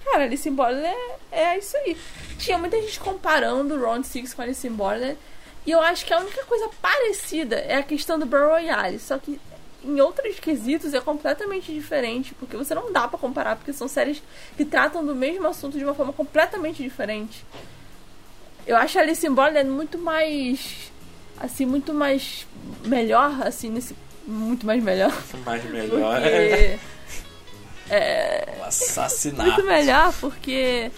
Cara, 0.05 0.25
Alice 0.25 0.47
in 0.47 0.53
Borderland 0.53 0.95
é, 1.31 1.43
é 1.53 1.57
isso 1.57 1.75
aí. 1.77 1.97
Tinha 2.37 2.57
muita 2.57 2.79
gente 2.81 2.99
comparando 2.99 3.79
Round 3.79 4.05
6 4.05 4.33
com 4.33 4.41
Alice 4.41 4.67
in 4.67 4.73
Borderland. 4.73 5.17
E 5.65 5.71
eu 5.71 5.81
acho 5.81 6.05
que 6.05 6.13
a 6.13 6.19
única 6.19 6.43
coisa 6.45 6.69
parecida 6.81 7.55
é 7.55 7.75
a 7.75 7.83
questão 7.83 8.19
do 8.19 8.25
Battle 8.25 8.49
Royale. 8.49 8.99
Só 8.99 9.17
que 9.17 9.39
em 9.83 9.99
outros 9.99 10.39
quesitos 10.39 10.93
é 10.93 11.01
completamente 11.01 11.73
diferente. 11.73 12.35
Porque 12.35 12.55
você 12.55 12.75
não 12.75 12.91
dá 12.91 13.07
pra 13.07 13.17
comparar. 13.17 13.55
Porque 13.55 13.73
são 13.73 13.87
séries 13.87 14.21
que 14.55 14.65
tratam 14.65 15.03
do 15.03 15.15
mesmo 15.15 15.47
assunto 15.47 15.77
de 15.77 15.83
uma 15.83 15.95
forma 15.95 16.13
completamente 16.13 16.83
diferente. 16.83 17.43
Eu 18.65 18.77
acho 18.77 18.97
Alice 18.99 19.25
in 19.25 19.33
Borderland 19.33 19.69
muito 19.69 19.97
mais... 19.97 20.91
Assim, 21.39 21.65
muito 21.65 21.93
mais... 21.93 22.47
Melhor, 22.85 23.45
assim, 23.45 23.69
nesse... 23.69 23.95
Muito 24.25 24.65
mais 24.65 24.81
melhor. 24.81 25.13
Mais 25.45 25.63
melhor 25.65 26.21
é 26.23 26.79
Porque... 28.45 28.59
o 28.59 28.63
assassinato. 28.63 29.51
Muito 29.51 29.63
melhor 29.65 30.13
porque. 30.19 30.91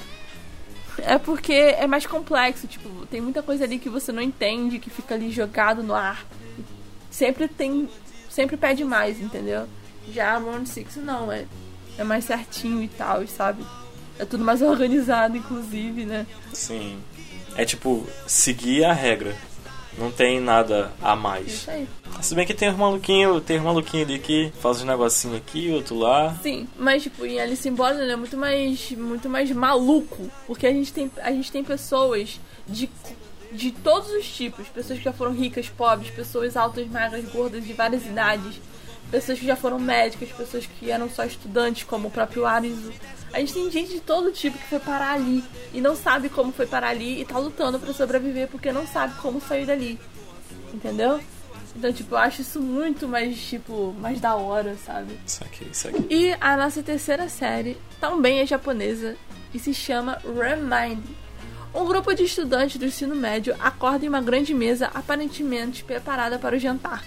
É 0.99 1.17
porque 1.17 1.53
é 1.53 1.85
mais 1.87 2.05
complexo, 2.05 2.67
tipo, 2.67 3.05
tem 3.07 3.19
muita 3.19 3.43
coisa 3.43 3.65
ali 3.65 3.77
que 3.77 3.89
você 3.89 4.11
não 4.11 4.21
entende, 4.21 4.79
que 4.79 4.89
fica 4.89 5.15
ali 5.15 5.29
jogado 5.29 5.83
no 5.83 5.93
ar. 5.93 6.25
sempre 7.11 7.47
tem. 7.47 7.89
Sempre 8.29 8.57
pede 8.57 8.83
mais, 8.83 9.19
entendeu? 9.19 9.67
Já 10.11 10.37
Round 10.37 10.67
Six 10.67 10.97
não, 10.97 11.31
é, 11.31 11.45
é 11.97 12.03
mais 12.03 12.25
certinho 12.25 12.83
e 12.83 12.87
tal, 12.87 13.25
sabe? 13.27 13.65
É 14.19 14.25
tudo 14.25 14.43
mais 14.43 14.61
organizado, 14.63 15.37
inclusive, 15.37 16.05
né? 16.05 16.27
Sim. 16.53 17.01
É 17.55 17.65
tipo, 17.65 18.05
seguir 18.27 18.83
a 18.85 18.93
regra. 18.93 19.35
Não 19.97 20.11
tem 20.11 20.41
nada 20.41 20.91
a 21.01 21.15
mais. 21.15 21.47
Isso 21.47 21.71
aí. 21.71 21.87
Se 22.21 22.35
bem 22.35 22.45
que 22.45 22.53
tem 22.53 22.69
os 22.69 22.77
maluquinhos, 22.77 23.43
tem 23.43 23.57
os 23.57 23.63
maluquinhos 23.63 24.09
ali 24.09 24.19
que 24.19 24.51
faz 24.59 24.81
um 24.81 24.85
negocinho 24.85 25.35
aqui, 25.35 25.71
outro 25.71 25.95
lá. 25.95 26.35
Sim, 26.41 26.67
mas 26.77 27.03
tipo, 27.03 27.25
em 27.25 27.39
Alice 27.39 27.67
in 27.67 27.73
Borderland 27.73 28.11
é 28.11 28.15
muito 28.15 28.37
mais, 28.37 28.91
muito 28.91 29.29
mais 29.29 29.51
maluco, 29.51 30.29
porque 30.47 30.67
a 30.67 30.71
gente 30.71 30.91
tem, 30.91 31.11
a 31.21 31.31
gente 31.31 31.51
tem 31.51 31.63
pessoas 31.63 32.39
de, 32.67 32.89
de 33.51 33.71
todos 33.71 34.09
os 34.11 34.27
tipos, 34.27 34.67
pessoas 34.67 34.99
que 34.99 35.05
já 35.05 35.13
foram 35.13 35.33
ricas, 35.33 35.69
pobres, 35.69 36.09
pessoas 36.09 36.57
altas, 36.57 36.87
magras, 36.87 37.23
gordas, 37.25 37.63
de 37.63 37.73
várias 37.73 38.05
idades, 38.05 38.59
pessoas 39.11 39.39
que 39.39 39.45
já 39.45 39.55
foram 39.55 39.79
médicas, 39.79 40.29
pessoas 40.29 40.65
que 40.65 40.91
eram 40.91 41.09
só 41.09 41.23
estudantes, 41.23 41.83
como 41.83 42.07
o 42.07 42.11
próprio 42.11 42.45
Arizo. 42.45 42.91
A 43.33 43.39
gente 43.39 43.53
tem 43.53 43.69
gente 43.69 43.93
de 43.93 43.99
todo 43.99 44.31
tipo 44.31 44.57
que 44.57 44.67
foi 44.67 44.79
parar 44.79 45.13
ali 45.13 45.43
e 45.73 45.81
não 45.81 45.95
sabe 45.95 46.29
como 46.29 46.51
foi 46.51 46.65
parar 46.65 46.89
ali 46.89 47.21
e 47.21 47.25
tá 47.25 47.37
lutando 47.37 47.79
pra 47.79 47.93
sobreviver 47.93 48.47
porque 48.47 48.71
não 48.71 48.87
sabe 48.87 49.15
como 49.21 49.41
sair 49.41 49.65
dali. 49.65 49.99
Entendeu? 50.73 51.19
Então, 51.75 51.91
tipo, 51.91 52.15
eu 52.15 52.19
acho 52.19 52.41
isso 52.41 52.61
muito 52.61 53.07
mais, 53.07 53.37
tipo, 53.37 53.93
mais 53.99 54.21
da 54.21 54.35
hora, 54.35 54.77
sabe? 54.85 55.19
Isso 55.25 55.43
aqui, 55.43 55.67
isso 55.69 55.87
aqui. 55.89 56.05
E 56.09 56.35
a 56.39 56.55
nossa 56.55 56.81
terceira 56.81 57.27
série 57.27 57.77
também 57.99 58.39
é 58.39 58.45
japonesa 58.45 59.17
e 59.53 59.59
se 59.59 59.73
chama 59.73 60.21
Remind. 60.23 61.03
Um 61.73 61.85
grupo 61.85 62.13
de 62.13 62.23
estudantes 62.23 62.77
do 62.77 62.85
ensino 62.85 63.13
médio 63.13 63.53
acorda 63.59 64.05
em 64.05 64.07
uma 64.07 64.21
grande 64.21 64.53
mesa 64.53 64.89
aparentemente 64.93 65.83
preparada 65.83 66.39
para 66.39 66.55
o 66.55 66.59
jantar. 66.59 67.03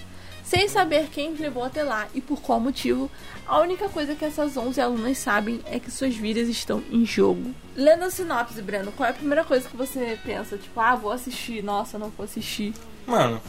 Sem 0.48 0.66
saber 0.66 1.10
quem 1.10 1.34
os 1.34 1.38
levou 1.38 1.62
até 1.62 1.82
lá 1.82 2.08
e 2.14 2.22
por 2.22 2.40
qual 2.40 2.58
motivo, 2.58 3.10
a 3.46 3.60
única 3.60 3.86
coisa 3.90 4.14
que 4.14 4.24
essas 4.24 4.56
11 4.56 4.80
alunas 4.80 5.18
sabem 5.18 5.60
é 5.66 5.78
que 5.78 5.90
suas 5.90 6.16
vidas 6.16 6.48
estão 6.48 6.82
em 6.90 7.04
jogo. 7.04 7.54
Lendo 7.76 8.04
a 8.04 8.10
sinopse, 8.10 8.62
Breno, 8.62 8.90
qual 8.92 9.06
é 9.06 9.10
a 9.10 9.14
primeira 9.14 9.44
coisa 9.44 9.68
que 9.68 9.76
você 9.76 10.18
pensa? 10.24 10.56
Tipo, 10.56 10.80
ah, 10.80 10.94
vou 10.96 11.10
assistir, 11.10 11.62
nossa, 11.62 11.98
não 11.98 12.08
vou 12.08 12.24
assistir. 12.24 12.72
Mano, 13.06 13.42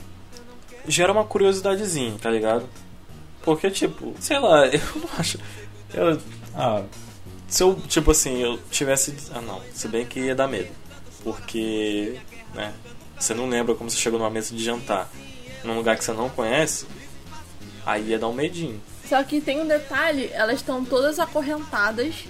gera 0.85 1.13
uma 1.13 1.23
curiosidadezinha, 1.23 2.17
tá 2.21 2.29
ligado? 2.29 2.67
Porque, 3.43 3.71
tipo, 3.71 4.13
sei 4.19 4.37
lá, 4.37 4.67
eu 4.67 4.81
não 4.97 5.09
acho. 5.17 5.39
Eu, 5.93 6.21
ah, 6.53 6.83
se 7.47 7.63
eu, 7.63 7.79
tipo 7.87 8.11
assim, 8.11 8.41
eu 8.41 8.59
tivesse. 8.69 9.15
Ah, 9.33 9.39
não, 9.39 9.61
se 9.73 9.87
bem 9.87 10.05
que 10.05 10.19
ia 10.19 10.35
dar 10.35 10.49
medo. 10.49 10.69
Porque, 11.23 12.19
né, 12.53 12.73
você 13.17 13.33
não 13.33 13.47
lembra 13.47 13.73
como 13.73 13.89
você 13.89 13.95
chegou 13.95 14.19
numa 14.19 14.29
mesa 14.29 14.53
de 14.53 14.61
jantar 14.61 15.09
num 15.63 15.75
lugar 15.75 15.97
que 15.97 16.03
você 16.03 16.13
não 16.13 16.29
conhece, 16.29 16.85
aí 17.85 18.09
ia 18.09 18.19
dar 18.19 18.27
um 18.27 18.33
medinho. 18.33 18.81
Só 19.07 19.23
que 19.23 19.41
tem 19.41 19.59
um 19.61 19.67
detalhe, 19.67 20.29
elas 20.33 20.57
estão 20.57 20.85
todas 20.85 21.19
acorrentadas 21.19 22.25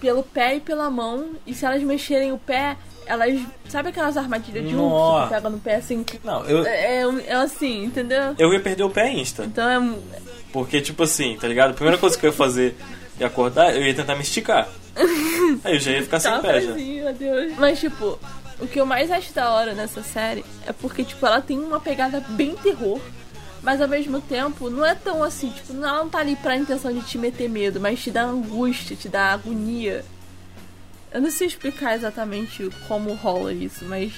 pelo 0.00 0.22
pé 0.22 0.56
e 0.56 0.60
pela 0.60 0.90
mão, 0.90 1.30
e 1.46 1.54
se 1.54 1.64
elas 1.64 1.82
mexerem 1.82 2.32
o 2.32 2.38
pé, 2.38 2.76
elas. 3.06 3.40
Sabe 3.68 3.88
aquelas 3.88 4.16
armadilhas 4.16 4.68
de 4.68 4.74
Nossa. 4.74 5.28
que 5.28 5.34
pega 5.34 5.50
no 5.50 5.58
pé 5.58 5.76
assim? 5.76 6.04
Não, 6.22 6.44
eu, 6.44 6.64
É, 6.66 7.02
é, 7.02 7.04
é 7.26 7.34
assim, 7.34 7.84
entendeu? 7.84 8.34
eu 8.38 8.52
ia 8.52 8.60
perder 8.60 8.84
o 8.84 8.90
pé 8.90 9.10
insta. 9.10 9.44
Então 9.44 9.68
é. 9.68 9.98
Porque, 10.52 10.80
tipo 10.80 11.02
assim, 11.04 11.36
tá 11.40 11.48
ligado? 11.48 11.70
A 11.70 11.74
primeira 11.74 11.96
coisa 11.98 12.16
que 12.18 12.26
eu 12.26 12.30
ia 12.30 12.36
fazer 12.36 12.76
e 13.18 13.24
acordar, 13.24 13.74
eu 13.74 13.82
ia 13.82 13.94
tentar 13.94 14.14
me 14.14 14.22
esticar. 14.22 14.68
Aí 15.64 15.74
eu 15.74 15.80
já 15.80 15.92
ia 15.92 16.02
ficar 16.02 16.20
sem 16.20 16.40
pé 16.40 16.60
já. 16.60 16.72
pezinho, 16.74 17.04
meu 17.04 17.14
Deus. 17.14 17.52
Mas, 17.58 17.80
tipo, 17.80 18.18
o 18.62 18.68
que 18.68 18.80
eu 18.80 18.86
mais 18.86 19.10
acho 19.10 19.32
da 19.34 19.50
hora 19.50 19.74
nessa 19.74 20.02
série 20.02 20.44
é 20.66 20.72
porque, 20.72 21.02
tipo, 21.02 21.26
ela 21.26 21.40
tem 21.40 21.58
uma 21.58 21.80
pegada 21.80 22.20
bem 22.20 22.54
terror. 22.54 23.00
Mas 23.60 23.80
ao 23.80 23.88
mesmo 23.88 24.20
tempo, 24.20 24.70
não 24.70 24.84
é 24.84 24.94
tão 24.94 25.22
assim, 25.22 25.50
tipo, 25.50 25.72
ela 25.72 25.98
não 25.98 26.08
tá 26.08 26.18
ali 26.18 26.34
pra 26.36 26.56
intenção 26.56 26.92
de 26.92 27.00
te 27.02 27.16
meter 27.16 27.48
medo, 27.48 27.80
mas 27.80 28.02
te 28.02 28.10
dá 28.10 28.22
angústia, 28.22 28.96
te 28.96 29.08
dá 29.08 29.32
agonia. 29.32 30.04
Eu 31.12 31.20
não 31.20 31.30
sei 31.30 31.46
explicar 31.46 31.94
exatamente 31.94 32.68
como 32.88 33.14
rola 33.14 33.52
isso, 33.52 33.84
mas 33.84 34.12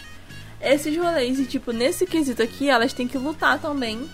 esses 0.60 0.96
rolês, 0.96 1.38
e 1.38 1.44
tipo, 1.44 1.72
nesse 1.72 2.06
quesito 2.06 2.42
aqui, 2.42 2.70
elas 2.70 2.92
têm 2.92 3.08
que 3.08 3.18
lutar 3.18 3.58
também. 3.58 4.08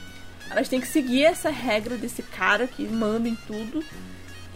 Elas 0.50 0.68
têm 0.68 0.80
que 0.80 0.88
seguir 0.88 1.24
essa 1.24 1.50
regra 1.50 1.96
desse 1.96 2.22
cara 2.22 2.66
que 2.66 2.82
manda 2.84 3.28
em 3.28 3.36
tudo. 3.46 3.84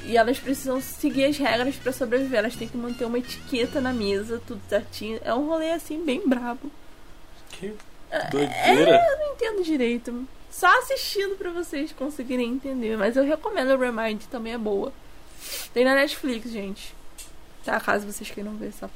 E 0.06 0.16
elas 0.16 0.38
precisam 0.38 0.80
seguir 0.80 1.24
as 1.24 1.36
regras 1.38 1.76
pra 1.76 1.92
sobreviver. 1.92 2.38
Elas 2.40 2.56
têm 2.56 2.68
que 2.68 2.76
manter 2.76 3.04
uma 3.06 3.18
etiqueta 3.18 3.80
na 3.80 3.92
mesa, 3.92 4.40
tudo 4.46 4.60
certinho. 4.68 5.18
É 5.24 5.32
um 5.34 5.46
rolê 5.46 5.70
assim, 5.72 6.04
bem 6.04 6.26
brabo. 6.28 6.70
Que 7.50 7.74
É, 8.10 8.30
doideira. 8.30 9.04
eu 9.10 9.18
não 9.18 9.32
entendo 9.34 9.62
direito. 9.64 10.26
Só 10.50 10.66
assistindo 10.80 11.36
pra 11.36 11.50
vocês 11.50 11.92
conseguirem 11.92 12.50
entender. 12.52 12.96
Mas 12.96 13.16
eu 13.16 13.24
recomendo 13.24 13.72
a 13.72 13.76
Remind, 13.76 14.22
também 14.30 14.52
é 14.52 14.58
boa. 14.58 14.92
Tem 15.72 15.84
na 15.84 15.94
Netflix, 15.94 16.50
gente. 16.50 16.94
Tá, 17.64 17.80
caso 17.80 18.06
vocês 18.06 18.30
queiram 18.30 18.54
ver 18.56 18.72
só. 18.78 18.88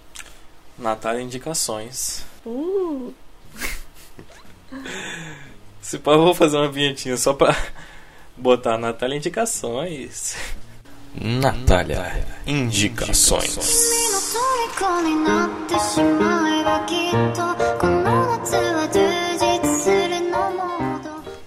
Natália 0.79 1.23
Indicações. 1.23 2.25
Uh, 2.47 3.13
Se 5.81 5.99
pá, 5.99 6.13
eu 6.13 6.23
vou 6.23 6.35
fazer 6.35 6.57
uma 6.57 6.71
vinhetinha 6.71 7.17
só 7.17 7.33
pra 7.33 7.55
botar 8.37 8.77
Natália 8.79 9.17
Indicações. 9.17 10.37
Natália, 11.21 12.25
indicações. 12.47 13.59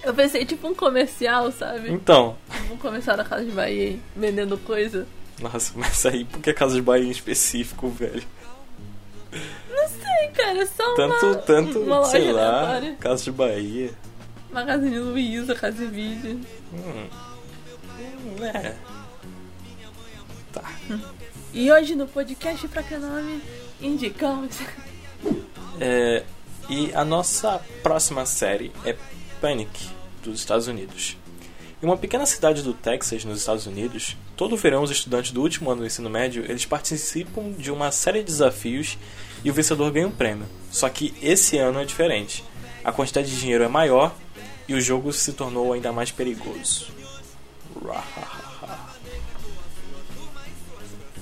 Eu 0.03 0.13
pensei 0.13 0.45
tipo 0.45 0.67
um 0.67 0.75
comercial, 0.75 1.51
sabe? 1.53 1.89
Então. 1.89 2.35
Vamos 2.67 2.81
começar 2.81 3.15
na 3.15 3.23
Casa 3.23 3.45
de 3.45 3.51
Bahia, 3.51 3.97
vendendo 4.13 4.57
coisa. 4.57 5.07
Nossa, 5.39 5.71
mas 5.75 6.05
aí 6.05 6.25
por 6.25 6.41
que 6.41 6.53
Casa 6.53 6.75
de 6.75 6.81
Bahia 6.81 7.05
em 7.05 7.11
específico, 7.11 7.87
velho? 7.89 8.23
Não 9.31 9.87
sei, 9.87 10.27
cara, 10.33 10.61
é 10.61 10.65
só 10.65 10.95
tanto, 10.95 11.25
uma, 11.25 11.35
tanto, 11.35 11.79
uma 11.79 12.03
sei 12.05 12.31
lá, 12.33 12.59
aleatória. 12.59 12.95
Casa 12.99 13.23
de 13.23 13.31
Bahia. 13.31 13.91
Magazine 14.51 14.99
Luiza, 14.99 15.55
Casa 15.55 15.77
de 15.77 15.85
Vídeo. 15.85 16.41
Hum. 16.73 17.07
É. 18.43 18.90
E 21.53 21.69
hoje 21.69 21.95
no 21.95 22.07
podcast 22.07 22.65
pra 22.69 22.81
que 22.81 22.95
nome 22.95 23.41
indicamos. 23.81 24.55
É, 25.81 26.23
e 26.69 26.93
a 26.93 27.03
nossa 27.03 27.59
próxima 27.83 28.25
série 28.25 28.71
é 28.85 28.95
Panic, 29.41 29.89
dos 30.23 30.39
Estados 30.39 30.67
Unidos. 30.67 31.17
Em 31.83 31.85
uma 31.85 31.97
pequena 31.97 32.25
cidade 32.25 32.61
do 32.61 32.73
Texas, 32.73 33.25
nos 33.25 33.39
Estados 33.39 33.65
Unidos, 33.65 34.15
todo 34.37 34.55
verão 34.55 34.83
os 34.83 34.91
estudantes 34.91 35.31
do 35.31 35.41
último 35.41 35.69
ano 35.69 35.81
do 35.81 35.87
ensino 35.87 36.09
médio 36.09 36.45
eles 36.47 36.63
participam 36.63 37.51
de 37.51 37.69
uma 37.69 37.91
série 37.91 38.19
de 38.19 38.27
desafios 38.27 38.97
e 39.43 39.51
o 39.51 39.53
vencedor 39.53 39.91
ganha 39.91 40.07
um 40.07 40.11
prêmio. 40.11 40.47
Só 40.71 40.87
que 40.87 41.13
esse 41.21 41.57
ano 41.57 41.81
é 41.81 41.85
diferente. 41.85 42.45
A 42.81 42.93
quantidade 42.93 43.29
de 43.29 43.37
dinheiro 43.37 43.65
é 43.65 43.67
maior 43.67 44.15
e 44.69 44.73
o 44.73 44.79
jogo 44.79 45.11
se 45.11 45.33
tornou 45.33 45.73
ainda 45.73 45.91
mais 45.91 46.11
perigoso. 46.11 46.87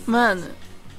Mano, 0.10 0.48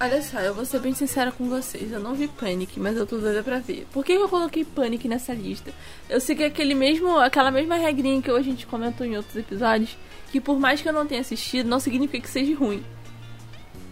olha 0.00 0.22
só, 0.22 0.38
eu 0.38 0.54
vou 0.54 0.64
ser 0.64 0.78
bem 0.80 0.94
sincera 0.94 1.32
com 1.32 1.48
vocês. 1.48 1.90
Eu 1.90 1.98
não 1.98 2.14
vi 2.14 2.28
Panic, 2.28 2.78
mas 2.78 2.96
eu 2.96 3.04
tô 3.04 3.18
doida 3.18 3.42
pra 3.42 3.58
ver. 3.58 3.86
Por 3.92 4.04
que 4.04 4.12
eu 4.12 4.28
coloquei 4.28 4.64
Panic 4.64 5.08
nessa 5.08 5.34
lista? 5.34 5.72
Eu 6.08 6.20
segui 6.20 6.44
aquele 6.44 6.74
mesmo, 6.74 7.18
aquela 7.18 7.50
mesma 7.50 7.74
regrinha 7.74 8.22
que 8.22 8.30
a 8.30 8.40
gente 8.40 8.66
comentou 8.66 9.04
em 9.06 9.16
outros 9.16 9.34
episódios. 9.36 9.96
Que 10.30 10.40
por 10.40 10.60
mais 10.60 10.80
que 10.80 10.88
eu 10.88 10.92
não 10.92 11.06
tenha 11.06 11.20
assistido, 11.22 11.66
não 11.68 11.80
significa 11.80 12.20
que 12.24 12.30
seja 12.30 12.54
ruim. 12.56 12.84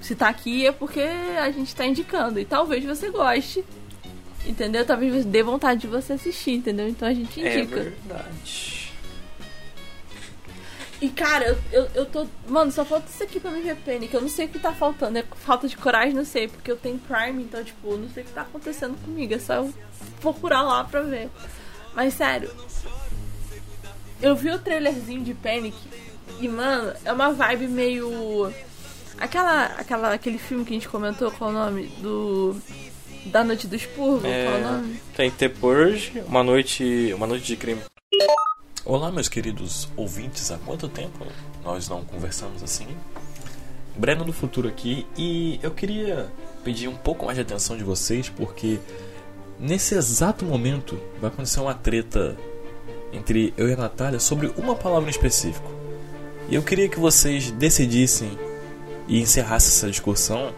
Se 0.00 0.14
tá 0.14 0.28
aqui 0.28 0.64
é 0.64 0.70
porque 0.70 1.00
a 1.00 1.50
gente 1.50 1.74
tá 1.74 1.84
indicando. 1.84 2.38
E 2.38 2.44
talvez 2.44 2.84
você 2.84 3.10
goste. 3.10 3.64
Entendeu? 4.46 4.86
Talvez 4.86 5.24
dê 5.24 5.42
vontade 5.42 5.80
de 5.80 5.86
você 5.88 6.12
assistir, 6.12 6.52
entendeu? 6.52 6.88
Então 6.88 7.08
a 7.08 7.12
gente 7.12 7.44
É 7.44 7.58
indica. 7.58 7.82
verdade. 7.82 8.87
E 11.00 11.08
cara, 11.08 11.44
eu, 11.46 11.58
eu, 11.84 11.88
eu 11.94 12.06
tô. 12.06 12.26
Mano, 12.48 12.72
só 12.72 12.84
falta 12.84 13.06
isso 13.08 13.22
aqui 13.22 13.38
pra 13.38 13.50
me 13.52 13.60
ver 13.60 13.76
Panic. 13.76 14.12
Eu 14.12 14.20
não 14.20 14.28
sei 14.28 14.46
o 14.46 14.48
que 14.48 14.58
tá 14.58 14.72
faltando. 14.72 15.16
É 15.18 15.24
falta 15.36 15.68
de 15.68 15.76
coragem, 15.76 16.12
não 16.12 16.24
sei. 16.24 16.48
Porque 16.48 16.70
eu 16.70 16.76
tenho 16.76 16.98
Prime, 16.98 17.42
então, 17.42 17.62
tipo, 17.62 17.96
não 17.96 18.08
sei 18.10 18.24
o 18.24 18.26
que 18.26 18.32
tá 18.32 18.42
acontecendo 18.42 18.96
comigo. 19.04 19.32
É 19.32 19.38
só 19.38 19.54
eu 19.54 19.72
procurar 20.20 20.62
lá 20.62 20.82
pra 20.82 21.02
ver. 21.02 21.28
Mas 21.94 22.14
sério. 22.14 22.50
Eu 24.20 24.34
vi 24.34 24.50
o 24.50 24.58
trailerzinho 24.58 25.22
de 25.22 25.34
Panic. 25.34 25.76
E, 26.40 26.48
mano, 26.48 26.92
é 27.04 27.12
uma 27.12 27.32
vibe 27.32 27.68
meio. 27.68 28.52
Aquela, 29.20 29.64
aquela, 29.78 30.12
aquele 30.14 30.38
filme 30.38 30.64
que 30.64 30.70
a 30.70 30.74
gente 30.74 30.88
comentou, 30.88 31.30
qual 31.30 31.50
é 31.50 31.52
o 31.52 31.56
nome? 31.56 31.86
Do. 32.00 32.56
Da 33.26 33.44
Noite 33.44 33.66
do 33.66 33.76
Expurgo, 33.76 34.20
qual 34.20 34.32
é 34.32 34.48
o 34.48 34.56
É, 34.56 34.60
nome? 34.60 35.00
tem 35.14 35.30
The 35.30 35.48
Purge, 35.48 36.22
uma 36.26 36.42
noite, 36.42 37.12
uma 37.14 37.26
noite 37.26 37.44
de 37.46 37.56
crime. 37.56 37.82
Olá, 38.88 39.12
meus 39.12 39.28
queridos 39.28 39.86
ouvintes, 39.94 40.50
há 40.50 40.56
quanto 40.56 40.88
tempo 40.88 41.26
nós 41.62 41.90
não 41.90 42.02
conversamos 42.02 42.62
assim? 42.62 42.86
Breno 43.94 44.24
do 44.24 44.32
Futuro 44.32 44.66
aqui 44.66 45.06
e 45.14 45.60
eu 45.62 45.72
queria 45.72 46.32
pedir 46.64 46.88
um 46.88 46.96
pouco 46.96 47.26
mais 47.26 47.36
de 47.36 47.42
atenção 47.42 47.76
de 47.76 47.84
vocês 47.84 48.30
porque 48.30 48.80
nesse 49.60 49.94
exato 49.94 50.42
momento 50.42 50.98
vai 51.20 51.28
acontecer 51.28 51.60
uma 51.60 51.74
treta 51.74 52.34
entre 53.12 53.52
eu 53.58 53.68
e 53.68 53.74
a 53.74 53.76
Natália 53.76 54.18
sobre 54.18 54.50
uma 54.56 54.74
palavra 54.74 55.06
em 55.06 55.12
específico. 55.12 55.70
E 56.48 56.54
eu 56.54 56.62
queria 56.62 56.88
que 56.88 56.98
vocês 56.98 57.50
decidissem 57.50 58.38
e 59.06 59.20
encerrassem 59.20 59.68
essa 59.68 59.90
discussão 59.90 60.50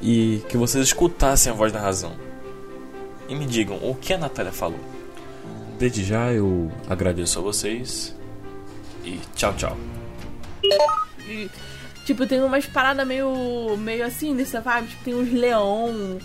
e 0.00 0.44
que 0.48 0.56
vocês 0.56 0.86
escutassem 0.86 1.50
a 1.50 1.56
voz 1.56 1.72
da 1.72 1.80
razão. 1.80 2.12
E 3.28 3.34
me 3.34 3.46
digam 3.46 3.78
o 3.82 3.96
que 3.96 4.12
a 4.12 4.18
Natália 4.18 4.52
falou. 4.52 4.93
Desde 5.84 6.02
já 6.02 6.32
eu 6.32 6.72
agradeço 6.88 7.38
a 7.38 7.42
vocês 7.42 8.16
e 9.04 9.20
tchau, 9.36 9.52
tchau. 9.54 9.76
E, 11.28 11.50
tipo, 12.06 12.26
tem 12.26 12.40
umas 12.40 12.64
paradas 12.64 13.06
meio, 13.06 13.76
meio 13.76 14.02
assim 14.06 14.32
nessa 14.32 14.62
vibe. 14.62 14.88
Tipo, 14.88 15.04
tem 15.04 15.14
uns 15.14 15.30
leão, 15.30 16.18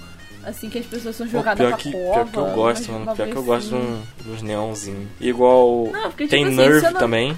assim, 0.46 0.70
que 0.70 0.80
as 0.80 0.86
pessoas 0.86 1.14
são 1.18 1.28
Pô, 1.28 1.34
jogadas 1.40 1.58
pior, 1.58 1.70
pra 1.72 1.78
que, 1.78 1.92
cova. 1.92 2.14
pior 2.14 2.26
que 2.32 2.38
eu 2.38 2.56
gosto, 2.56 2.92
mano. 2.94 3.16
Pior 3.18 3.28
que 3.28 3.36
eu 3.36 3.44
gosto 3.44 3.70
de 3.72 3.76
assim. 3.76 4.02
uns 4.32 4.42
neonzinhos. 4.42 5.08
Igual 5.20 5.90
Não, 5.92 6.04
porque, 6.04 6.24
tipo 6.24 6.30
tem 6.30 6.46
assim, 6.46 6.56
Nerve 6.56 6.82
não- 6.92 6.94
também. 6.94 7.38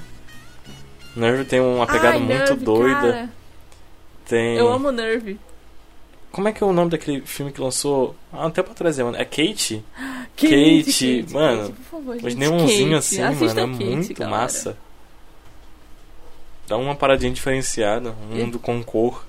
Nerve 1.15 1.45
tem 1.45 1.59
uma 1.59 1.87
pegada 1.87 2.09
Ai, 2.09 2.19
muito 2.19 2.33
Nerve, 2.37 2.55
doida. 2.63 3.01
cara, 3.01 3.29
Tem. 4.27 4.57
Eu 4.57 4.71
amo 4.71 4.91
Nerve. 4.91 5.39
Como 6.31 6.47
é 6.47 6.51
que 6.53 6.63
é 6.63 6.67
o 6.67 6.71
nome 6.71 6.91
daquele 6.91 7.21
filme 7.21 7.51
que 7.51 7.59
lançou 7.59 8.15
há 8.31 8.45
um 8.45 8.51
tempo 8.51 8.69
atrás, 8.69 8.95
mano? 8.99 9.17
É 9.17 9.25
Kate? 9.25 9.83
Kate, 10.35 10.83
Kate, 10.85 11.25
mano, 11.33 11.69
Kate, 11.69 11.81
favor, 11.89 12.15
Os 12.23 12.35
neonzinhos 12.35 12.99
assim, 13.05 13.21
mano, 13.21 13.59
é 13.59 13.65
muito 13.65 14.13
galera. 14.13 14.37
massa. 14.37 14.77
Dá 16.67 16.77
uma 16.77 16.95
paradinha 16.95 17.31
diferenciada, 17.31 18.15
um 18.31 18.35
mundo 18.35 18.57
com 18.59 18.81
cor. 18.83 19.25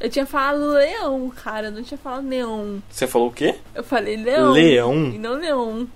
Eu 0.00 0.08
tinha 0.08 0.24
falado 0.24 0.66
leão, 0.72 1.30
cara. 1.30 1.66
Eu 1.66 1.72
não 1.72 1.82
tinha 1.82 1.98
falado 1.98 2.22
neon. 2.22 2.78
Você 2.90 3.06
falou 3.06 3.28
o 3.28 3.32
quê? 3.32 3.56
Eu 3.74 3.84
falei 3.84 4.16
leão. 4.16 4.50
Leão? 4.50 4.94
E 5.14 5.18
não 5.18 5.34
leão. 5.34 5.86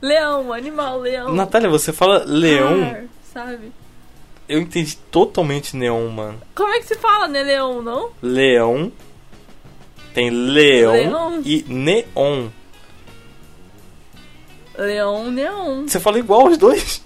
Leão, 0.00 0.52
animal, 0.52 1.00
leão. 1.00 1.34
Natália, 1.34 1.68
você 1.68 1.92
fala 1.92 2.22
leão? 2.24 3.08
Sabe? 3.32 3.72
Eu 4.48 4.60
entendi 4.60 4.96
totalmente 5.10 5.76
neon, 5.76 6.08
mano. 6.10 6.40
Como 6.54 6.72
é 6.72 6.78
que 6.78 6.86
se 6.86 6.94
fala, 6.96 7.26
né? 7.26 7.42
Leão, 7.42 7.82
não? 7.82 8.10
Leão. 8.22 8.92
Tem 10.14 10.30
leão, 10.30 10.92
Leão. 10.92 11.42
e 11.44 11.64
neon. 11.66 12.48
Leão, 14.76 15.30
neon. 15.30 15.86
Você 15.86 16.00
fala 16.00 16.18
igual 16.18 16.46
os 16.48 16.56
dois. 16.58 17.02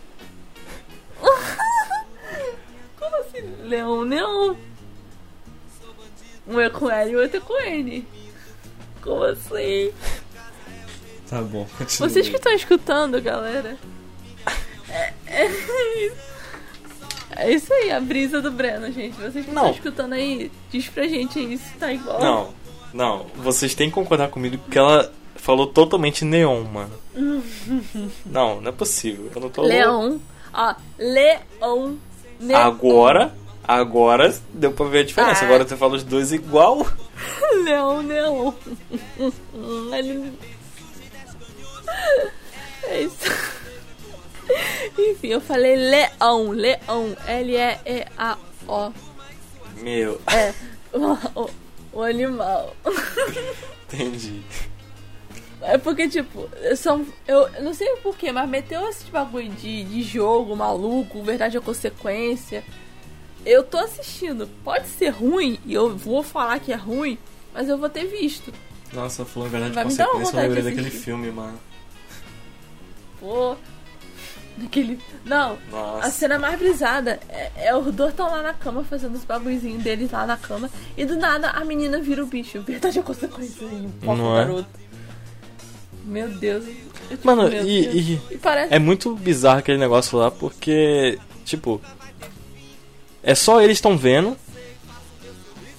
Como 2.98 3.16
assim? 3.20 3.42
Leão, 3.64 4.04
neon. 4.04 4.54
Um 6.46 6.60
é 6.60 6.70
com 6.70 6.88
L 6.88 7.10
e 7.10 7.16
o 7.16 7.20
outro 7.20 7.38
é 7.38 7.40
com 7.40 7.60
N. 7.60 8.06
Como 9.02 9.22
assim? 9.24 9.92
Tá 11.28 11.42
bom, 11.42 11.66
continua. 11.76 12.08
Vocês 12.08 12.28
que 12.28 12.36
estão 12.36 12.52
escutando, 12.52 13.20
galera. 13.20 13.76
É, 14.88 15.12
é 15.26 15.46
isso. 16.06 16.16
É 17.38 17.50
isso 17.50 17.72
aí, 17.74 17.90
a 17.90 18.00
brisa 18.00 18.40
do 18.40 18.50
Breno, 18.50 18.90
gente. 18.92 19.14
Vocês 19.20 19.44
que 19.44 19.50
Não. 19.52 19.66
estão 19.66 19.70
escutando 19.72 20.12
aí, 20.14 20.50
diz 20.70 20.88
pra 20.88 21.06
gente 21.06 21.38
aí 21.38 21.58
se 21.58 21.74
tá 21.74 21.92
igual. 21.92 22.20
Não, 22.20 22.54
não. 22.94 23.26
Vocês 23.34 23.74
têm 23.74 23.88
que 23.88 23.94
concordar 23.94 24.28
comigo 24.28 24.56
porque 24.58 24.78
ela 24.78 25.12
falou 25.36 25.66
totalmente 25.66 26.24
neon, 26.24 26.64
mano. 26.64 26.92
não, 28.24 28.60
não 28.60 28.68
é 28.68 28.72
possível. 28.72 29.30
Eu 29.34 29.40
não 29.40 29.48
tô 29.50 29.62
Leão. 29.62 30.20
Ó, 30.52 30.74
leão. 30.98 31.98
Neon. 32.40 32.56
Agora, 32.58 33.34
agora 33.66 34.34
deu 34.52 34.72
pra 34.72 34.86
ver 34.86 35.00
a 35.00 35.04
diferença. 35.04 35.42
Ah. 35.42 35.46
Agora 35.46 35.66
você 35.66 35.76
fala 35.76 35.94
os 35.96 36.02
dois 36.04 36.32
igual. 36.32 36.86
Leão, 37.64 38.00
leão. 38.06 38.54
Ele- 39.92 40.32
É 42.84 43.00
isso. 43.02 43.16
Enfim, 44.98 45.28
eu 45.28 45.40
falei 45.40 45.74
leão, 45.76 46.50
leão. 46.50 47.16
L-E-E-A-O. 47.26 48.92
Meu, 49.82 50.20
É, 50.26 50.54
o, 50.92 51.40
o- 51.42 51.50
o 51.92 52.02
animal. 52.02 52.74
entendi. 53.92 54.42
É 55.68 55.76
porque, 55.76 56.08
tipo, 56.08 56.48
são. 56.76 57.04
Eu 57.26 57.48
eu 57.48 57.62
não 57.64 57.74
sei 57.74 57.88
porquê, 57.96 58.30
mas 58.30 58.48
meteu 58.48 58.88
esse 58.88 59.04
bagulho 59.10 59.50
de, 59.50 59.82
de 59.84 60.02
jogo 60.02 60.54
maluco, 60.54 61.22
verdade 61.22 61.56
ou 61.56 61.62
consequência. 61.62 62.62
Eu 63.44 63.64
tô 63.64 63.78
assistindo. 63.78 64.48
Pode 64.62 64.86
ser 64.86 65.08
ruim, 65.08 65.58
e 65.64 65.74
eu 65.74 65.96
vou 65.96 66.22
falar 66.22 66.60
que 66.60 66.72
é 66.72 66.76
ruim, 66.76 67.18
mas 67.52 67.68
eu 67.68 67.76
vou 67.76 67.88
ter 67.88 68.04
visto. 68.04 68.52
Nossa, 68.92 69.24
falando 69.24 69.50
verdade 69.50 69.74
Vai 69.74 69.84
consequência, 69.84 70.36
eu 70.36 70.42
lembrei 70.42 70.62
daquele 70.62 70.90
filme, 70.90 71.30
mano. 71.32 71.58
Pô. 73.18 73.56
Aquele. 74.64 74.98
Não, 75.24 75.58
a 75.70 75.76
Nossa. 75.76 76.10
cena 76.10 76.38
mais 76.38 76.58
brisada 76.58 77.20
é, 77.28 77.50
é 77.56 77.76
os 77.76 77.92
dois 77.94 78.10
estão 78.10 78.30
lá 78.30 78.40
na 78.40 78.54
cama 78.54 78.84
fazendo 78.84 79.14
os 79.14 79.24
bagulhozinhos 79.24 79.82
deles 79.82 80.10
lá 80.10 80.24
na 80.26 80.36
cama. 80.36 80.70
E 80.96 81.04
do 81.04 81.16
nada 81.16 81.50
a 81.50 81.64
menina 81.64 82.00
vira 82.00 82.22
o 82.22 82.26
bicho. 82.26 82.62
Verdade 82.62 82.98
ou 82.98 83.04
consequência? 83.04 83.64
E 83.64 84.06
o 84.06 84.14
Não 84.14 84.38
é? 84.38 84.64
Meu 86.06 86.28
Deus. 86.28 86.64
Eu 86.66 87.16
fico, 87.16 87.26
Mano, 87.26 87.48
meu 87.48 87.66
e, 87.66 87.82
Deus. 87.82 87.94
e 87.94 88.20
E 88.34 88.38
parece. 88.38 88.72
é 88.72 88.78
muito 88.78 89.14
bizarro 89.16 89.58
aquele 89.58 89.78
negócio 89.78 90.16
lá 90.16 90.30
porque, 90.30 91.18
tipo, 91.44 91.80
é 93.22 93.34
só 93.34 93.60
eles 93.60 93.76
estão 93.78 93.96
vendo 93.98 94.36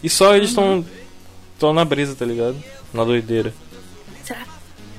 e 0.04 0.10
só 0.10 0.36
eles 0.36 0.50
estão 0.50 0.86
estão 1.54 1.74
na 1.74 1.84
brisa, 1.86 2.14
tá 2.16 2.26
ligado? 2.26 2.62
Na 2.94 3.04
doideira. 3.04 3.54
Será, 4.24 4.46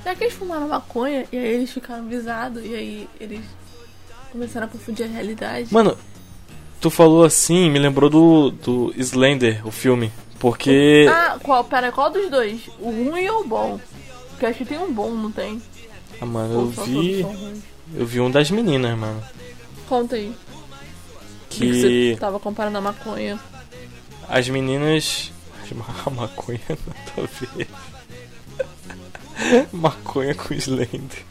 será 0.03 0.15
que 0.15 0.23
eles 0.25 0.33
fumaram 0.33 0.67
maconha 0.67 1.25
e 1.31 1.37
aí 1.37 1.53
eles 1.55 1.71
ficaram 1.71 2.03
brisados 2.05 2.63
e 2.65 2.73
aí 2.75 3.09
eles 3.19 3.41
começaram 4.31 4.65
a 4.67 4.69
confundir 4.69 5.05
a 5.05 5.09
realidade? 5.09 5.73
Mano, 5.73 5.95
tu 6.81 6.89
falou 6.89 7.23
assim, 7.23 7.69
me 7.69 7.79
lembrou 7.79 8.09
do, 8.09 8.49
do 8.51 8.93
Slender, 8.97 9.65
o 9.65 9.71
filme. 9.71 10.11
Porque. 10.39 11.05
Ah, 11.09 11.37
qual? 11.43 11.63
Pera, 11.65 11.91
qual 11.91 12.09
dos 12.09 12.29
dois? 12.29 12.61
O 12.79 12.89
ruim 12.89 13.27
ou 13.27 13.41
o 13.41 13.47
bom? 13.47 13.79
Porque 14.39 14.45
acho 14.45 14.59
que 14.59 14.65
tem 14.65 14.79
um 14.79 14.93
bom, 14.93 15.11
não 15.11 15.29
tem? 15.29 15.61
Ah, 16.21 16.25
mano, 16.25 16.67
eu 16.69 16.73
só 16.73 16.83
vi. 16.85 17.25
Eu 17.93 18.05
vi 18.05 18.21
um 18.21 18.31
das 18.31 18.49
meninas, 18.49 18.97
mano. 18.97 19.21
Conta 19.89 20.15
aí. 20.15 20.33
Que 21.49 21.73
Você 21.73 22.17
tava 22.17 22.39
comparando 22.39 22.77
a 22.77 22.81
maconha. 22.81 23.37
as 24.29 24.47
meninas. 24.47 25.33
A 26.05 26.09
maconha 26.09 26.59
nada 26.69 27.13
a 27.17 27.55
ver. 27.55 27.67
maconha 29.73 30.33
com 30.33 30.53
Slender. 30.53 31.25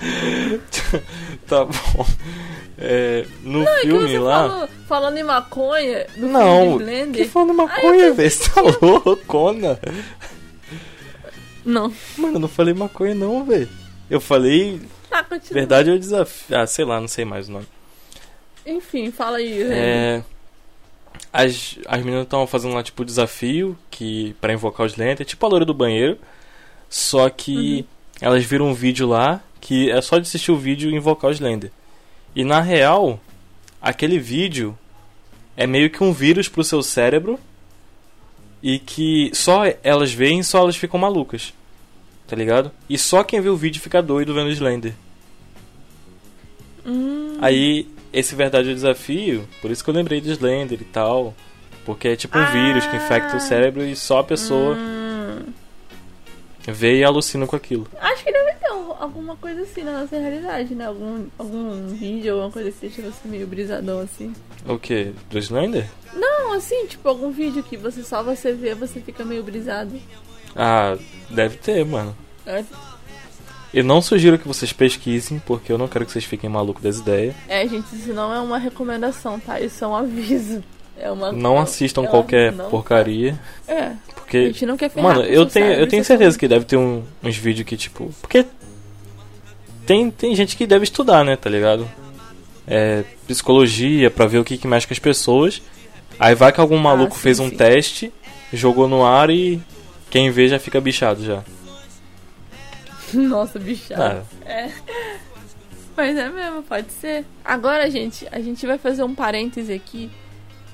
tá 1.46 1.64
bom. 1.64 2.06
É, 2.78 3.26
no 3.42 3.62
É 3.62 3.74
que 3.80 3.86
filme 3.88 4.08
você 4.08 4.18
lá. 4.18 4.48
falou, 4.48 4.68
falando 4.88 5.18
em 5.18 5.22
maconha, 5.22 6.06
no 6.16 6.28
Não, 6.28 6.78
filme 6.78 7.06
de 7.08 7.12
que 7.12 7.24
falando 7.28 7.54
maconha, 7.54 8.12
velho. 8.12 8.30
Você 8.30 8.50
tá 8.50 8.62
loucona? 8.80 9.78
Não. 11.64 11.92
Mano, 12.16 12.36
eu 12.36 12.40
não 12.40 12.48
falei 12.48 12.74
maconha, 12.74 13.14
não, 13.14 13.44
velho. 13.44 13.68
Eu 14.10 14.20
falei 14.20 14.80
Tá, 15.12 15.22
continua. 15.22 15.60
Verdade 15.60 15.90
é 15.90 15.92
o 15.92 15.98
desafio. 15.98 16.56
Ah, 16.56 16.66
sei 16.66 16.86
lá, 16.86 16.98
não 16.98 17.06
sei 17.06 17.26
mais 17.26 17.46
o 17.46 17.52
nome. 17.52 17.66
Enfim, 18.64 19.10
fala 19.10 19.36
aí. 19.36 19.62
É. 19.62 20.24
As, 21.30 21.78
as 21.86 21.98
meninas 21.98 22.22
estão 22.22 22.46
fazendo 22.46 22.74
lá, 22.74 22.82
tipo, 22.82 23.04
desafio 23.04 23.76
que 23.90 24.34
para 24.40 24.54
invocar 24.54 24.86
os 24.86 24.96
lentes, 24.96 25.26
tipo 25.26 25.44
a 25.44 25.48
loira 25.50 25.66
do 25.66 25.74
banheiro. 25.74 26.16
Só 26.88 27.28
que 27.28 27.86
elas 28.22 28.42
viram 28.42 28.68
um 28.68 28.74
vídeo 28.74 29.06
lá 29.06 29.42
que 29.60 29.90
é 29.90 30.00
só 30.00 30.16
de 30.16 30.22
assistir 30.22 30.50
o 30.50 30.56
vídeo 30.56 30.90
e 30.90 30.94
invocar 30.94 31.30
os 31.30 31.36
Slender. 31.36 31.70
E 32.34 32.42
na 32.42 32.60
real, 32.60 33.20
aquele 33.82 34.18
vídeo 34.18 34.76
é 35.56 35.66
meio 35.66 35.90
que 35.90 36.02
um 36.02 36.12
vírus 36.12 36.48
pro 36.48 36.64
seu 36.64 36.82
cérebro 36.82 37.38
e 38.62 38.78
que 38.78 39.30
só 39.34 39.62
elas 39.82 40.12
veem, 40.12 40.42
só 40.42 40.58
elas 40.58 40.76
ficam 40.76 40.98
malucas. 41.00 41.52
Tá 42.26 42.36
ligado? 42.36 42.70
E 42.88 42.96
só 42.96 43.22
quem 43.24 43.40
vê 43.40 43.48
o 43.48 43.56
vídeo 43.56 43.80
fica 43.82 44.00
doido 44.02 44.32
vendo 44.32 44.50
Slender. 44.50 44.94
Hum, 46.86 47.36
Aí, 47.40 47.86
esse 48.12 48.34
verdade 48.34 48.68
é 48.68 48.72
o 48.72 48.74
desafio, 48.74 49.46
por 49.60 49.70
isso 49.70 49.82
que 49.84 49.90
eu 49.90 49.94
lembrei 49.94 50.20
de 50.20 50.30
Slender 50.30 50.80
e 50.80 50.84
tal. 50.84 51.34
Porque 51.84 52.08
é 52.08 52.16
tipo 52.16 52.38
um 52.38 52.42
Ah. 52.42 52.50
vírus 52.50 52.86
que 52.86 52.94
infecta 52.96 53.36
o 53.36 53.40
cérebro 53.40 53.84
e 53.84 53.96
só 53.96 54.20
a 54.20 54.24
pessoa 54.24 54.76
hum, 54.76 55.42
vê 56.68 57.00
e 57.00 57.04
alucina 57.04 57.44
com 57.44 57.56
aquilo. 57.56 57.88
acho 58.00 58.22
que 58.24 58.30
deve 58.32 58.52
ter 58.52 58.68
al- 58.68 58.96
alguma 59.00 59.34
coisa 59.36 59.62
assim 59.62 59.82
na 59.82 60.00
nossa 60.00 60.16
realidade, 60.16 60.76
né? 60.76 60.86
Algum, 60.86 61.26
algum 61.36 61.88
vídeo, 61.88 62.34
alguma 62.34 62.52
coisa 62.52 62.70
que 62.70 62.86
deixa 62.86 63.02
você 63.02 63.26
meio 63.28 63.48
brisadão 63.48 63.98
assim. 63.98 64.32
O 64.64 64.78
que? 64.78 65.12
Do 65.28 65.38
Slender? 65.40 65.88
Não, 66.14 66.31
assim, 66.52 66.86
tipo, 66.86 67.08
algum 67.08 67.30
vídeo 67.30 67.62
que 67.62 67.76
você 67.76 68.02
só 68.02 68.22
você 68.22 68.52
vê, 68.52 68.74
você 68.74 69.00
fica 69.00 69.24
meio 69.24 69.42
brisado. 69.42 69.92
Ah, 70.54 70.96
deve 71.30 71.56
ter, 71.56 71.84
mano. 71.84 72.14
É, 72.46 72.62
Eu 73.72 73.82
não 73.84 74.02
sugiro 74.02 74.38
que 74.38 74.46
vocês 74.46 74.72
pesquisem, 74.72 75.40
porque 75.46 75.72
eu 75.72 75.78
não 75.78 75.88
quero 75.88 76.04
que 76.04 76.12
vocês 76.12 76.24
fiquem 76.24 76.50
malucos 76.50 76.82
das 76.82 76.98
ideias. 76.98 77.34
É, 77.48 77.66
gente, 77.66 77.86
isso 77.94 78.12
não 78.12 78.32
é 78.32 78.38
uma 78.38 78.58
recomendação, 78.58 79.40
tá? 79.40 79.58
Isso 79.60 79.82
é 79.82 79.88
um 79.88 79.96
aviso. 79.96 80.62
É 80.98 81.10
uma. 81.10 81.32
Não 81.32 81.58
assistam 81.58 82.04
é 82.04 82.06
qualquer 82.06 82.52
não- 82.52 82.68
porcaria, 82.68 83.38
É, 83.66 83.84
a 83.86 83.96
porque 84.14 84.46
gente 84.48 84.66
não 84.66 84.76
quer 84.76 84.90
ferrar 84.90 85.16
Mano, 85.16 85.26
eu 85.26 85.46
tenho, 85.46 85.72
eu 85.72 85.88
tenho 85.88 86.02
é 86.02 86.04
certeza 86.04 86.38
que 86.38 86.46
deve 86.46 86.64
ter 86.66 86.76
um- 86.76 87.02
uns 87.22 87.36
vídeos 87.36 87.66
que, 87.66 87.76
tipo. 87.76 88.12
Porque 88.20 88.44
tem, 89.86 90.10
tem 90.10 90.34
gente 90.36 90.56
que 90.56 90.66
deve 90.66 90.84
estudar, 90.84 91.24
né, 91.24 91.34
tá 91.34 91.48
ligado? 91.50 91.88
É, 92.66 93.04
psicologia, 93.26 94.10
pra 94.10 94.26
ver 94.26 94.38
o 94.38 94.44
que, 94.44 94.56
que 94.58 94.66
mexe 94.66 94.86
com 94.86 94.92
as 94.92 94.98
pessoas. 94.98 95.62
Aí 96.18 96.34
vai 96.34 96.52
que 96.52 96.60
algum 96.60 96.78
maluco 96.78 97.14
sim, 97.14 97.20
fez 97.20 97.40
um 97.40 97.48
sim. 97.48 97.56
teste, 97.56 98.12
jogou 98.52 98.86
no 98.88 99.04
ar 99.04 99.30
e 99.30 99.60
quem 100.10 100.30
vê 100.30 100.48
já 100.48 100.58
fica 100.58 100.80
bichado 100.80 101.24
já. 101.24 101.42
Nossa, 103.12 103.58
bichado. 103.58 104.24
Ah, 104.46 104.68
Mas 105.96 106.16
é 106.16 106.28
mesmo, 106.28 106.62
pode 106.62 106.90
ser. 106.92 107.24
Agora, 107.44 107.90
gente, 107.90 108.26
a 108.32 108.40
gente 108.40 108.66
vai 108.66 108.78
fazer 108.78 109.02
um 109.02 109.14
parêntese 109.14 109.72
aqui, 109.72 110.10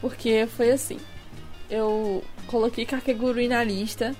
porque 0.00 0.46
foi 0.56 0.70
assim. 0.70 0.98
Eu 1.70 2.22
coloquei 2.46 2.86
Kakegurui 2.86 3.48
na 3.48 3.62
lista, 3.64 4.14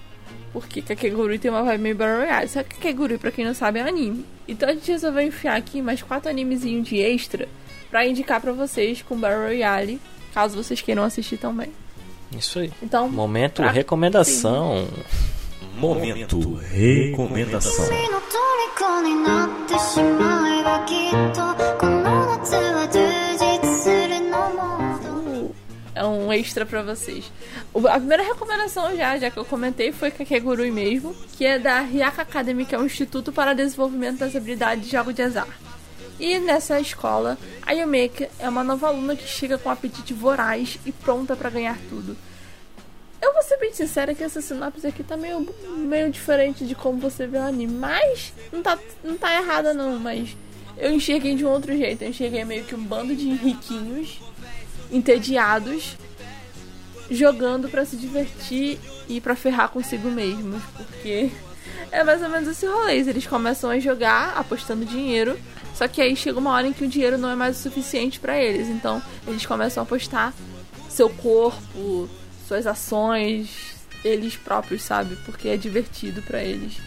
porque 0.53 0.83
Kakegurui 0.83 1.39
tem 1.39 1.51
uma 1.51 1.63
vibe 1.63 1.83
meio 1.83 1.97
Battle 1.97 2.19
Royale. 2.19 2.49
Só 2.49 2.63
que 2.63 2.75
Kakegurui, 2.77 3.19
pra 3.19 3.31
quem 3.31 3.45
não 3.45 3.55
sabe, 3.55 3.79
é 3.79 3.83
anime. 3.83 4.25
Então 4.47 4.69
a 4.69 4.73
gente 4.73 4.91
resolveu 4.91 5.23
enfiar 5.23 5.57
aqui 5.57 5.81
mais 5.81 6.03
quatro 6.03 6.29
animezinhos 6.29 6.89
de 6.89 6.99
extra 6.99 7.49
pra 7.91 8.07
indicar 8.07 8.41
pra 8.41 8.53
vocês 8.53 9.01
com 9.03 9.17
Battle 9.17 9.45
Royale, 9.47 10.01
caso 10.39 10.63
vocês 10.63 10.81
queiram 10.81 11.03
assistir 11.03 11.37
também. 11.37 11.73
Isso 12.31 12.61
aí. 12.61 12.73
Então, 12.81 13.09
momento 13.09 13.61
pra... 13.61 13.73
recomendação. 13.73 14.87
Momento, 15.75 16.37
momento 16.37 16.55
recomendação. 16.55 17.87
É 25.93 26.05
um 26.05 26.33
extra 26.33 26.65
para 26.65 26.83
vocês. 26.85 27.33
A 27.75 27.99
primeira 27.99 28.23
recomendação 28.23 28.97
já, 28.97 29.19
já 29.19 29.31
que 29.31 29.37
eu 29.37 29.45
comentei, 29.45 29.91
foi 29.91 30.13
Kakegurui 30.13 30.71
mesmo, 30.71 31.17
que 31.37 31.45
é 31.45 31.59
da 31.59 31.81
Hyaka 31.81 32.23
Academy, 32.23 32.65
que 32.65 32.77
é 32.77 32.79
um 32.79 32.87
instituto 32.87 33.33
para 33.33 33.55
desenvolvimento 33.55 34.19
das 34.19 34.37
habilidades 34.37 34.85
de 34.85 34.93
jogo 34.93 35.13
de 35.13 35.23
azar. 35.23 35.49
E 36.19 36.39
nessa 36.39 36.81
escola, 36.81 37.39
a 37.63 37.73
Yumeka 37.73 38.29
é 38.39 38.49
uma 38.49 38.65
nova 38.65 38.89
aluna 38.89 39.15
que 39.15 39.27
chega 39.27 39.57
com 39.57 39.71
apetite 39.71 40.13
voraz 40.13 40.79
e 40.85 40.91
pronta 40.91 41.37
pra 41.37 41.51
ganhar 41.51 41.79
tudo. 41.89 42.17
Eu 43.21 43.33
vou 43.33 43.43
ser 43.43 43.57
bem 43.59 43.73
sincera 43.73 44.15
que 44.15 44.23
essa 44.23 44.41
sinopse 44.41 44.87
aqui 44.87 45.03
tá 45.03 45.17
meio, 45.17 45.47
meio 45.77 46.11
diferente 46.11 46.65
de 46.65 46.75
como 46.75 46.99
você 46.99 47.27
vê 47.27 47.39
o 47.39 47.43
anime, 47.43 47.73
mas 47.73 48.33
não 48.53 48.63
tá, 48.63 48.79
não 49.03 49.17
tá 49.17 49.35
errada 49.41 49.75
não, 49.75 49.99
mas 49.99 50.37
eu 50.77 50.93
enxerguei 50.93 51.35
de 51.35 51.45
um 51.45 51.51
outro 51.51 51.77
jeito. 51.77 52.03
Eu 52.03 52.11
enxerguei 52.11 52.45
meio 52.45 52.65
que 52.65 52.75
um 52.75 52.83
bando 52.83 53.15
de 53.15 53.29
riquinhos 53.35 54.21
entediados 54.91 55.97
jogando 57.11 57.69
pra 57.69 57.85
se 57.85 57.97
divertir 57.97 58.79
e 59.09 59.21
pra 59.21 59.35
ferrar 59.35 59.71
consigo 59.71 60.11
mesmos, 60.11 60.63
porque 60.77 61.31
é 61.91 62.05
mais 62.05 62.23
ou 62.23 62.29
menos 62.29 62.49
esse 62.49 62.67
rolê. 62.67 62.99
Eles 62.99 63.27
começam 63.27 63.71
a 63.71 63.79
jogar 63.79 64.35
apostando 64.37 64.85
dinheiro, 64.85 65.39
só 65.79 65.87
que 65.87 66.03
aí 66.03 66.17
chega 66.17 66.41
uma 66.41 66.51
hora 66.51 66.67
em 66.67 66.73
que 66.73 66.85
o 66.85 66.89
dinheiro 66.89 67.17
não 67.17 67.31
é 67.31 67.37
mais 67.37 67.57
o 67.57 67.63
suficiente 67.63 68.19
pra 68.19 68.37
eles, 68.43 68.67
então 68.67 69.01
eles 69.29 69.47
começam 69.47 69.81
a 69.81 69.87
apostar 69.87 70.35
seu 70.89 71.09
corpo, 71.09 72.09
suas 72.49 72.67
ações, 72.67 73.77
eles 74.05 74.35
próprios, 74.37 74.83
sabe? 74.83 75.15
Porque 75.25 75.49
é 75.49 75.57
divertido 75.57 76.21
pra 76.23 76.43
eles. 76.43 76.79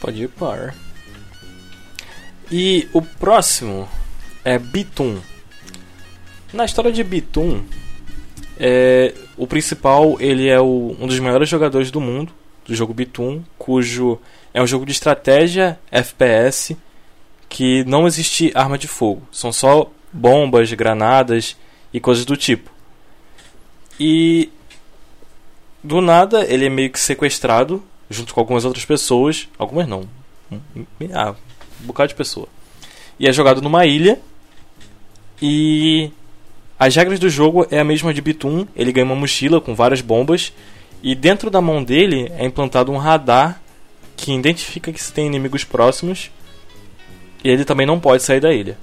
Pode 0.00 0.22
ir 0.22 0.28
par. 0.28 0.74
E 2.52 2.88
o 2.92 3.02
próximo 3.02 3.88
é 4.44 4.58
Bitum. 4.58 5.18
Na 6.52 6.64
história 6.64 6.92
de 6.92 7.02
Bitum, 7.02 7.64
é, 8.58 9.12
o 9.36 9.46
principal 9.46 10.16
ele 10.20 10.46
é 10.46 10.60
o- 10.60 10.96
um 11.00 11.06
dos 11.08 11.18
melhores 11.18 11.48
jogadores 11.48 11.90
do 11.90 12.00
mundo 12.00 12.32
do 12.64 12.74
jogo 12.74 12.94
Bitum, 12.94 13.42
cujo 13.58 14.20
é 14.56 14.62
um 14.62 14.66
jogo 14.66 14.86
de 14.86 14.92
estratégia 14.92 15.78
FPS 15.90 16.74
que 17.46 17.84
não 17.84 18.06
existe 18.06 18.50
arma 18.54 18.78
de 18.78 18.88
fogo, 18.88 19.20
são 19.30 19.52
só 19.52 19.90
bombas, 20.10 20.72
granadas 20.72 21.58
e 21.92 22.00
coisas 22.00 22.24
do 22.24 22.38
tipo. 22.38 22.70
E 24.00 24.50
do 25.84 26.00
nada 26.00 26.42
ele 26.50 26.64
é 26.64 26.68
meio 26.70 26.90
que 26.90 26.98
sequestrado 26.98 27.84
junto 28.08 28.32
com 28.32 28.40
algumas 28.40 28.64
outras 28.64 28.86
pessoas, 28.86 29.46
algumas 29.58 29.86
não, 29.86 30.08
ah, 31.12 31.34
um 31.82 31.86
bocado 31.86 32.08
de 32.08 32.14
pessoa. 32.14 32.48
E 33.20 33.28
é 33.28 33.32
jogado 33.34 33.60
numa 33.60 33.84
ilha. 33.84 34.18
E 35.40 36.10
as 36.78 36.96
regras 36.96 37.18
do 37.18 37.28
jogo 37.28 37.66
é 37.70 37.78
a 37.78 37.84
mesma 37.84 38.14
de 38.14 38.22
Bitum, 38.22 38.66
ele 38.74 38.90
ganha 38.90 39.04
uma 39.04 39.16
mochila 39.16 39.60
com 39.60 39.74
várias 39.74 40.00
bombas. 40.00 40.50
E 41.02 41.14
dentro 41.14 41.50
da 41.50 41.60
mão 41.60 41.84
dele 41.84 42.32
é 42.38 42.46
implantado 42.46 42.90
um 42.90 42.96
radar 42.96 43.60
que 44.16 44.32
identifica 44.32 44.92
que 44.92 45.02
se 45.02 45.12
tem 45.12 45.26
inimigos 45.26 45.62
próximos 45.64 46.30
e 47.44 47.48
ele 47.50 47.64
também 47.64 47.86
não 47.86 48.00
pode 48.00 48.22
sair 48.22 48.40
da 48.40 48.52
ilha. 48.52 48.78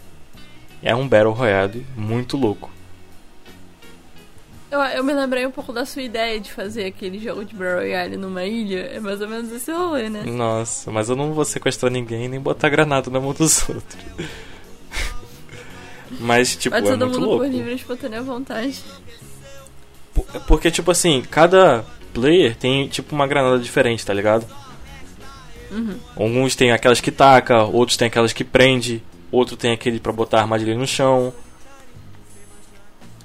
É 0.82 0.96
um 0.96 1.08
Battle 1.08 1.32
Royale 1.34 1.86
muito 1.96 2.38
louco. 2.38 2.72
Eu, 4.70 4.80
eu 4.82 5.04
me 5.04 5.14
lembrei 5.14 5.46
um 5.46 5.52
pouco 5.52 5.72
da 5.72 5.86
sua 5.86 6.02
ideia 6.02 6.40
de 6.40 6.52
fazer 6.52 6.86
aquele 6.86 7.20
jogo 7.20 7.46
de 7.46 7.54
Battle 7.56 7.76
Royale 7.80 8.18
numa 8.18 8.44
ilha. 8.44 8.80
É 8.94 9.00
mais 9.00 9.22
ou 9.22 9.28
menos 9.28 9.52
esse 9.52 9.72
rolê, 9.72 10.10
né? 10.10 10.24
Nossa, 10.26 10.92
mas 10.92 11.10
eu 11.10 11.16
não 11.16 11.32
vou 11.34 11.46
sequestrar 11.46 11.92
ninguém 11.92 12.28
nem 12.28 12.40
botar 12.40 12.70
granada 12.70 13.10
na 13.12 13.20
mão 13.20 13.34
dos 13.34 13.62
outros. 13.70 13.98
mas, 16.20 16.56
tipo, 16.56 16.76
Vai 16.80 16.92
é 16.92 16.96
muito 16.96 17.20
louco. 17.20 17.38
por 17.44 17.48
livre 17.52 17.74
espontânea 17.74 18.22
vontade. 18.22 18.82
Por- 20.14 20.26
Porque, 20.48 20.70
tipo 20.72 20.92
assim, 20.92 21.22
cada 21.30 21.84
player 22.14 22.56
tem, 22.56 22.88
tipo, 22.88 23.14
uma 23.16 23.28
granada 23.28 23.60
diferente, 23.60 24.06
tá 24.06 24.14
ligado? 24.14 24.46
Alguns 26.16 26.56
tem 26.56 26.72
aquelas 26.72 27.02
que 27.02 27.12
taca, 27.12 27.64
outros 27.64 27.98
tem 27.98 28.08
aquelas 28.08 28.34
que 28.34 28.44
prende, 28.44 29.04
outro 29.32 29.56
tem 29.56 29.72
aquele 29.72 30.00
pra 30.00 30.12
botar 30.12 30.40
a 30.40 30.42
armadilha 30.42 30.78
no 30.78 30.88
chão. 30.88 31.34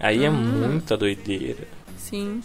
Aí 0.00 0.24
é 0.24 0.30
muita 0.30 0.96
doideira. 0.96 1.66
Sim. 1.96 2.42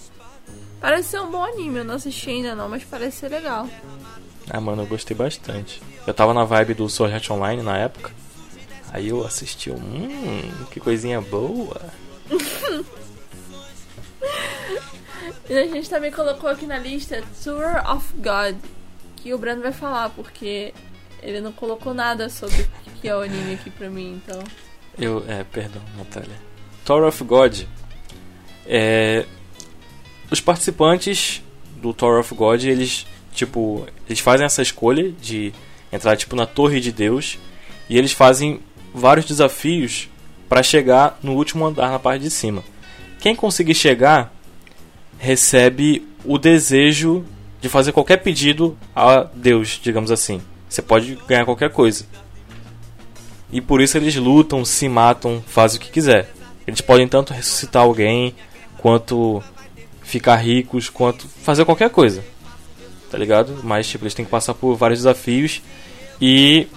Parece 0.82 1.10
ser 1.10 1.22
um 1.22 1.32
bom 1.32 1.44
anime, 1.44 1.78
eu 1.78 1.86
não 1.86 1.96
assisti 1.96 2.30
ainda 2.30 2.56
não, 2.56 2.68
mas 2.68 2.84
parece 2.84 3.18
ser 3.18 3.30
legal. 3.30 3.70
Ah, 4.50 4.60
mano, 4.60 4.82
eu 4.82 4.88
gostei 4.88 5.16
bastante. 5.16 5.82
Eu 6.06 6.14
tava 6.14 6.34
na 6.34 6.44
vibe 6.44 6.74
do 6.74 6.90
Sword 6.90 7.14
Art 7.14 7.30
Online 7.30 7.62
na 7.62 7.78
época. 7.78 8.12
Aí 8.92 9.08
eu 9.10 9.26
assisti, 9.26 9.72
hum, 9.72 10.52
que 10.70 10.80
coisinha 10.80 11.22
boa. 11.22 11.82
E 15.50 15.58
a 15.58 15.68
gente 15.68 15.90
também 15.90 16.12
colocou 16.12 16.50
aqui 16.50 16.66
na 16.66 16.78
lista 16.78 17.22
Tour 17.44 17.84
of 17.90 18.14
God, 18.16 18.56
que 19.24 19.34
o 19.34 19.38
Brando 19.38 19.62
vai 19.62 19.72
falar, 19.72 20.10
porque 20.10 20.74
ele 21.22 21.40
não 21.40 21.54
colocou 21.54 21.94
nada 21.94 22.30
sobre 22.30 22.62
o 22.62 22.92
que 23.00 23.08
é 23.08 23.16
o 23.16 23.22
anime 23.22 23.54
aqui 23.54 23.70
pra 23.70 23.90
mim, 23.90 24.22
então. 24.22 24.44
Eu, 25.00 25.24
é, 25.30 25.46
perdão, 25.46 25.82
Natália. 25.98 26.36
Tower 26.84 27.08
of 27.08 27.24
God. 27.24 27.62
É, 28.68 29.26
os 30.30 30.42
participantes 30.42 31.42
do 31.78 31.94
Tower 31.94 32.20
of 32.20 32.36
God, 32.36 32.66
eles, 32.66 33.08
tipo, 33.32 33.88
eles 34.06 34.20
fazem 34.20 34.46
essa 34.46 34.62
escolha 34.62 35.10
de 35.14 35.54
entrar, 35.92 36.18
tipo, 36.18 36.36
na 36.36 36.46
Torre 36.46 36.82
de 36.82 36.92
Deus. 36.92 37.40
E 37.90 37.98
eles 37.98 38.12
fazem 38.12 38.60
vários 38.94 39.26
desafios 39.26 40.10
para 40.50 40.62
chegar 40.62 41.18
no 41.24 41.34
último 41.34 41.66
andar 41.66 41.90
na 41.90 42.00
parte 42.00 42.24
de 42.24 42.30
cima. 42.30 42.62
Quem 43.20 43.36
conseguir 43.36 43.74
chegar 43.74 44.34
recebe 45.18 46.06
o 46.26 46.38
desejo 46.38 47.26
de 47.64 47.70
fazer 47.70 47.94
qualquer 47.94 48.18
pedido 48.18 48.78
a 48.94 49.26
Deus, 49.34 49.80
digamos 49.82 50.12
assim. 50.12 50.42
Você 50.68 50.82
pode 50.82 51.18
ganhar 51.26 51.46
qualquer 51.46 51.70
coisa. 51.70 52.06
E 53.50 53.62
por 53.62 53.80
isso 53.80 53.96
eles 53.96 54.18
lutam, 54.18 54.66
se 54.66 54.90
matam, 54.90 55.42
fazem 55.48 55.80
o 55.80 55.82
que 55.82 55.90
quiser. 55.90 56.30
Eles 56.68 56.82
podem 56.82 57.08
tanto 57.08 57.32
ressuscitar 57.32 57.84
alguém, 57.84 58.36
quanto 58.80 59.42
ficar 60.02 60.36
ricos, 60.36 60.90
quanto 60.90 61.26
fazer 61.26 61.64
qualquer 61.64 61.90
coisa. 61.90 62.22
Tá 63.10 63.18
ligado? 63.18 63.62
Mas 63.64 63.88
tipo, 63.88 64.04
eles 64.04 64.14
têm 64.14 64.26
que 64.26 64.32
passar 64.32 64.54
por 64.54 64.76
vários 64.76 65.00
desafios 65.00 65.62
e 66.20 66.68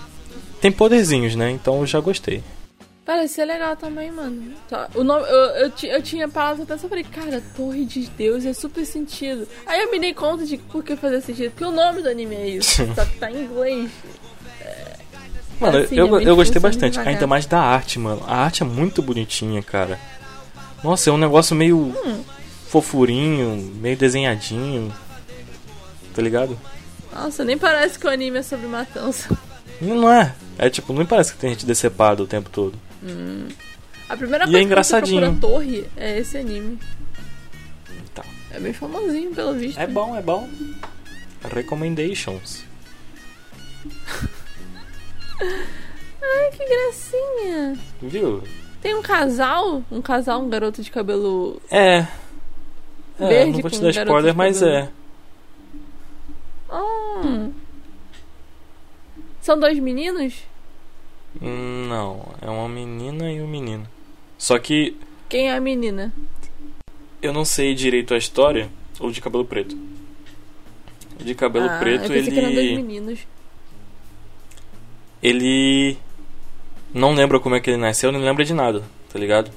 tem 0.60 0.70
poderzinhos, 0.70 1.34
né? 1.34 1.50
Então 1.50 1.80
eu 1.80 1.86
já 1.86 1.98
gostei. 1.98 2.44
Parece 3.06 3.34
ser 3.34 3.44
legal 3.44 3.76
também, 3.76 4.10
mano. 4.10 4.52
Só- 4.68 4.88
O 4.96 5.04
nome, 5.04 5.22
eu, 5.28 5.36
eu, 5.36 5.72
eu 5.84 6.02
tinha 6.02 6.26
pra 6.28 6.54
pensar, 6.56 6.74
eu 6.84 6.88
falei, 6.88 7.04
cara, 7.04 7.40
Torre 7.56 7.84
de 7.84 8.08
Deus 8.08 8.44
é 8.44 8.52
super 8.52 8.84
sentido. 8.84 9.46
Aí 9.64 9.80
eu 9.80 9.92
me 9.92 10.00
dei 10.00 10.12
conta 10.12 10.44
de 10.44 10.58
por 10.58 10.82
que 10.82 10.96
fazer 10.96 11.20
sentido, 11.20 11.52
porque 11.52 11.64
o 11.64 11.70
nome 11.70 12.02
do 12.02 12.08
anime 12.08 12.34
é 12.34 12.48
isso, 12.48 12.84
só 12.96 13.04
que 13.04 13.16
tá 13.18 13.30
em 13.30 13.44
inglês. 13.44 13.90
Mano, 15.60 15.78
Assim, 15.78 15.94
eu, 15.96 16.18
é 16.18 16.24
eu 16.24 16.36
gostei 16.36 16.60
bastante, 16.60 16.98
ainda 16.98 17.26
mais 17.28 17.46
da 17.46 17.60
arte, 17.60 17.98
mano. 17.98 18.22
A 18.26 18.36
arte 18.44 18.62
é 18.62 18.66
muito 18.66 19.00
bonitinha, 19.00 19.62
cara. 19.62 19.98
Nossa, 20.84 21.08
é 21.08 21.12
um 21.12 21.16
negócio 21.16 21.54
meio 21.56 21.78
Hum. 21.78 22.22
fofurinho, 22.68 23.56
meio 23.80 23.96
desenhadinho. 23.96 24.92
Tá 26.14 26.20
ligado? 26.20 26.58
Nossa, 27.12 27.44
nem 27.44 27.56
parece 27.56 27.98
que 27.98 28.06
o 28.06 28.10
anime 28.10 28.38
é 28.38 28.42
sobre 28.42 28.66
matança. 28.66 29.36
Não 29.80 30.10
é. 30.12 30.34
É 30.58 30.68
tipo, 30.68 30.92
não 30.92 31.06
parece 31.06 31.32
que 31.32 31.38
tem 31.38 31.50
gente 31.50 31.64
decepada 31.64 32.22
o 32.22 32.26
tempo 32.26 32.50
todo. 32.50 32.78
A 34.08 34.16
primeira 34.16 34.44
E 34.44 34.48
é 34.48 34.50
coisa 34.50 34.50
que 34.50 34.52
você 34.52 34.62
engraçadinho. 34.62 35.20
procura 35.20 35.40
torre 35.40 35.86
é 35.96 36.18
esse 36.18 36.36
anime. 36.38 36.78
Então. 38.04 38.24
É 38.52 38.60
bem 38.60 38.72
famosinho, 38.72 39.34
pelo 39.34 39.54
visto. 39.54 39.78
É 39.78 39.86
bom, 39.86 40.16
é 40.16 40.22
bom. 40.22 40.48
Recommendations. 41.52 42.64
Ai, 45.40 46.50
que 46.52 46.64
gracinha. 46.64 47.78
Viu? 48.02 48.42
Tem 48.80 48.94
um 48.94 49.02
casal, 49.02 49.82
um 49.90 50.00
casal, 50.00 50.42
um 50.42 50.48
garoto 50.48 50.82
de 50.82 50.90
cabelo. 50.90 51.60
É. 51.70 52.06
É, 53.18 53.28
Verde 53.28 53.52
não 53.52 53.60
vou 53.62 53.70
te 53.70 53.80
dar 53.80 53.90
spoiler, 53.90 54.34
mas 54.34 54.60
cabelo. 54.60 54.76
é. 54.76 54.90
Hum. 57.24 57.52
São 59.40 59.58
dois 59.58 59.78
meninos? 59.78 60.34
Não, 61.40 62.26
é 62.40 62.48
uma 62.48 62.68
menina 62.68 63.30
e 63.30 63.40
um 63.42 63.46
menino. 63.48 63.86
Só 64.38 64.58
que 64.58 64.96
Quem 65.28 65.48
é 65.48 65.56
a 65.56 65.60
menina? 65.60 66.12
eu 67.22 67.32
não 67.32 67.44
sei 67.44 67.74
direito 67.74 68.14
a 68.14 68.18
história 68.18 68.68
ou 69.00 69.10
de 69.10 69.20
cabelo 69.20 69.44
preto. 69.44 69.76
De 71.18 71.34
cabelo 71.34 71.66
ah, 71.68 71.78
preto, 71.78 72.04
eu 72.04 72.10
pensei 72.10 72.32
que 72.32 72.38
eram 72.38 72.52
dois 72.52 72.66
ele. 72.66 72.76
meninos. 72.76 73.18
Ele. 75.22 75.96
Não 76.92 77.12
lembra 77.14 77.40
como 77.40 77.54
é 77.54 77.60
que 77.60 77.70
ele 77.70 77.76
nasceu, 77.78 78.12
não 78.12 78.20
lembra 78.20 78.44
de 78.44 78.54
nada, 78.54 78.82
tá 79.12 79.18
ligado? 79.18 79.50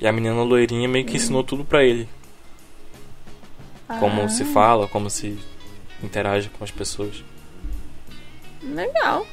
E 0.00 0.06
a 0.06 0.12
menina 0.12 0.42
loirinha 0.42 0.88
meio 0.88 1.04
que 1.06 1.16
ensinou 1.16 1.44
tudo 1.44 1.64
pra 1.64 1.84
ele. 1.84 2.08
Como 4.00 4.22
Ah, 4.22 4.28
se 4.28 4.44
fala, 4.44 4.88
como 4.88 5.08
se 5.08 5.38
interage 6.02 6.48
com 6.50 6.64
as 6.64 6.70
pessoas. 6.70 7.22
Legal. 8.62 9.26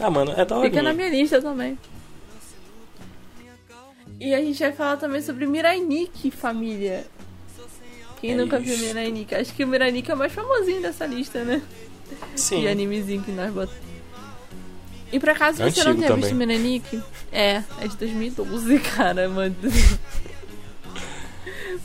Ah, 0.00 0.10
mano, 0.10 0.32
é 0.36 0.44
da 0.44 0.56
hora. 0.56 0.68
Fica 0.68 0.82
na 0.82 0.92
minha 0.92 1.08
lista 1.08 1.40
também. 1.42 1.78
E 4.18 4.34
a 4.34 4.40
gente 4.40 4.58
vai 4.58 4.72
falar 4.72 4.96
também 4.96 5.22
sobre 5.22 5.46
Mirai 5.46 5.80
Nikki, 5.80 6.30
família. 6.30 7.06
Quem 8.20 8.32
É 8.32 8.36
nunca 8.36 8.58
viu 8.58 8.74
isso. 8.74 8.84
Mirai 8.84 9.10
Nikki? 9.10 9.34
Acho 9.34 9.54
que 9.54 9.64
o 9.64 9.66
Mirai 9.68 9.90
Nikki 9.90 10.10
é 10.10 10.14
o 10.14 10.16
mais 10.18 10.32
famosinho 10.32 10.82
dessa 10.82 11.06
lista, 11.06 11.42
né? 11.42 11.62
Sim. 12.36 12.60
De 12.60 12.68
animezinho 12.68 13.22
que 13.22 13.30
nós 13.30 13.50
botamos. 13.52 13.80
E 15.12 15.18
por 15.18 15.30
acaso 15.30 15.56
você 15.58 15.64
Antigo 15.64 15.88
não 15.88 15.94
tenha 15.96 16.08
também. 16.08 16.22
visto 16.22 16.34
Mirai 16.36 16.58
Nikki? 16.58 17.02
É, 17.32 17.62
é 17.80 17.88
de 17.88 17.96
2012, 17.96 18.78
cara, 18.94 19.28
mano. 19.28 19.56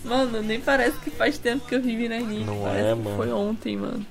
Mano, 0.04 0.42
nem 0.44 0.60
parece 0.60 0.98
que 1.00 1.10
faz 1.10 1.38
tempo 1.38 1.66
que 1.66 1.74
eu 1.76 1.82
vi 1.82 1.96
Mirai 1.96 2.22
Nikki. 2.22 2.44
Não 2.44 2.62
parece 2.62 2.88
é, 2.88 2.96
que 2.96 3.02
mano. 3.02 3.18
Foi 3.18 3.32
ontem, 3.32 3.78
mano. 3.78 4.06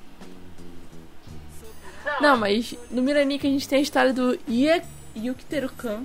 Não, 2.21 2.37
mas 2.37 2.75
no 2.91 3.03
Mirai 3.03 3.25
Nikki 3.25 3.47
a 3.47 3.51
gente 3.51 3.69
tem 3.69 3.79
a 3.79 3.83
história 3.83 4.13
do 4.13 4.39
Ie- 4.49 4.83
Yukiteru-kan. 5.17 6.03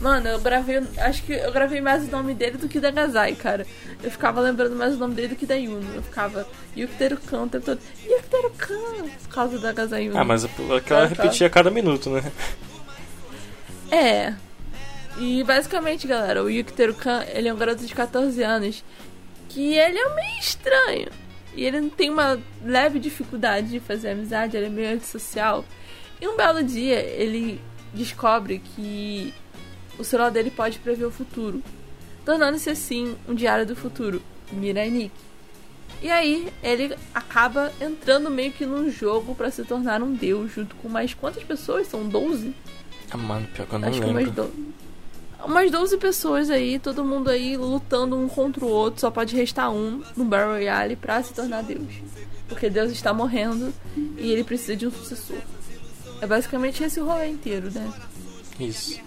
Mano, 0.00 0.28
eu 0.28 0.40
gravei. 0.40 0.82
Acho 0.98 1.22
que 1.22 1.32
eu 1.32 1.52
gravei 1.52 1.80
mais 1.80 2.02
o 2.04 2.10
nome 2.10 2.34
dele 2.34 2.58
do 2.58 2.68
que 2.68 2.80
da 2.80 2.90
Gazai, 2.90 3.34
cara. 3.34 3.64
Eu 4.02 4.10
ficava 4.10 4.40
lembrando 4.40 4.74
mais 4.76 4.94
o 4.94 4.98
nome 4.98 5.14
dele 5.14 5.28
do 5.28 5.36
que 5.36 5.46
da 5.46 5.54
Yuno. 5.54 5.88
Eu 5.94 6.02
ficava 6.02 6.46
Yukiteru-kan 6.76 7.42
o 7.44 7.48
tempo 7.48 7.64
todo. 7.64 7.80
Yukiteru-kan! 8.04 9.08
Por 9.22 9.28
causa 9.28 9.58
da 9.58 9.72
Gazai 9.72 10.04
Yuno. 10.06 10.18
Ah, 10.18 10.24
mas 10.24 10.44
aquela 10.44 10.76
Ah, 10.76 10.80
tá. 10.80 11.04
repetia 11.06 11.46
a 11.46 11.50
cada 11.50 11.70
minuto, 11.70 12.10
né? 12.10 12.22
É. 13.90 14.34
E 15.18 15.44
basicamente, 15.44 16.06
galera, 16.08 16.42
o 16.42 16.50
Yukiteru-kan, 16.50 17.24
ele 17.32 17.48
é 17.48 17.54
um 17.54 17.56
garoto 17.56 17.84
de 17.86 17.94
14 17.94 18.42
anos 18.42 18.82
que 19.48 19.74
ele 19.74 19.96
é 19.98 20.14
meio 20.14 20.40
estranho. 20.40 21.08
E 21.56 21.64
ele 21.64 21.88
tem 21.90 22.10
uma 22.10 22.38
leve 22.64 22.98
dificuldade 22.98 23.68
de 23.68 23.80
fazer 23.80 24.10
amizade, 24.10 24.56
ele 24.56 24.66
é 24.66 24.70
meio 24.70 24.94
antissocial. 24.94 25.64
E 26.20 26.26
um 26.26 26.36
belo 26.36 26.62
dia 26.62 26.98
ele 27.00 27.60
descobre 27.92 28.58
que 28.58 29.32
o 29.98 30.04
celular 30.04 30.30
dele 30.30 30.50
pode 30.50 30.78
prever 30.78 31.04
o 31.04 31.10
futuro, 31.10 31.62
tornando-se 32.24 32.70
assim 32.70 33.16
um 33.28 33.34
diário 33.34 33.64
do 33.64 33.76
futuro, 33.76 34.20
Mirai 34.52 34.90
Nick 34.90 35.14
E 36.02 36.10
aí 36.10 36.52
ele 36.62 36.94
acaba 37.14 37.72
entrando 37.80 38.30
meio 38.30 38.52
que 38.52 38.66
num 38.66 38.90
jogo 38.90 39.34
para 39.34 39.50
se 39.50 39.62
tornar 39.64 40.02
um 40.02 40.12
deus, 40.12 40.52
junto 40.52 40.74
com 40.76 40.88
mais 40.88 41.14
quantas 41.14 41.44
pessoas? 41.44 41.86
São 41.86 42.08
12? 42.08 42.54
Ah, 43.10 43.16
mano, 43.16 43.46
pior 43.54 43.66
que 43.66 43.74
eu 43.74 43.78
não 43.78 43.88
Acho 43.88 44.00
lembro. 44.00 44.08
Que 44.08 44.24
mais 44.24 44.30
12 44.34 44.74
umas 45.44 45.70
12 45.70 45.96
pessoas 45.98 46.50
aí, 46.50 46.78
todo 46.78 47.04
mundo 47.04 47.30
aí 47.30 47.56
lutando 47.56 48.16
um 48.16 48.28
contra 48.28 48.64
o 48.64 48.68
outro. 48.68 49.00
Só 49.00 49.10
pode 49.10 49.34
restar 49.36 49.70
um 49.70 50.02
no 50.16 50.24
Battle 50.24 50.52
Royale 50.52 50.96
pra 50.96 51.22
se 51.22 51.32
tornar 51.32 51.62
Deus. 51.62 51.86
Porque 52.48 52.68
Deus 52.68 52.90
está 52.92 53.12
morrendo 53.12 53.72
e 54.18 54.30
ele 54.32 54.44
precisa 54.44 54.76
de 54.76 54.86
um 54.86 54.90
sucessor. 54.90 55.36
É 56.20 56.26
basicamente 56.26 56.82
esse 56.84 57.00
o 57.00 57.06
rolê 57.06 57.28
inteiro, 57.28 57.70
né? 57.70 57.92
Isso. 58.60 59.00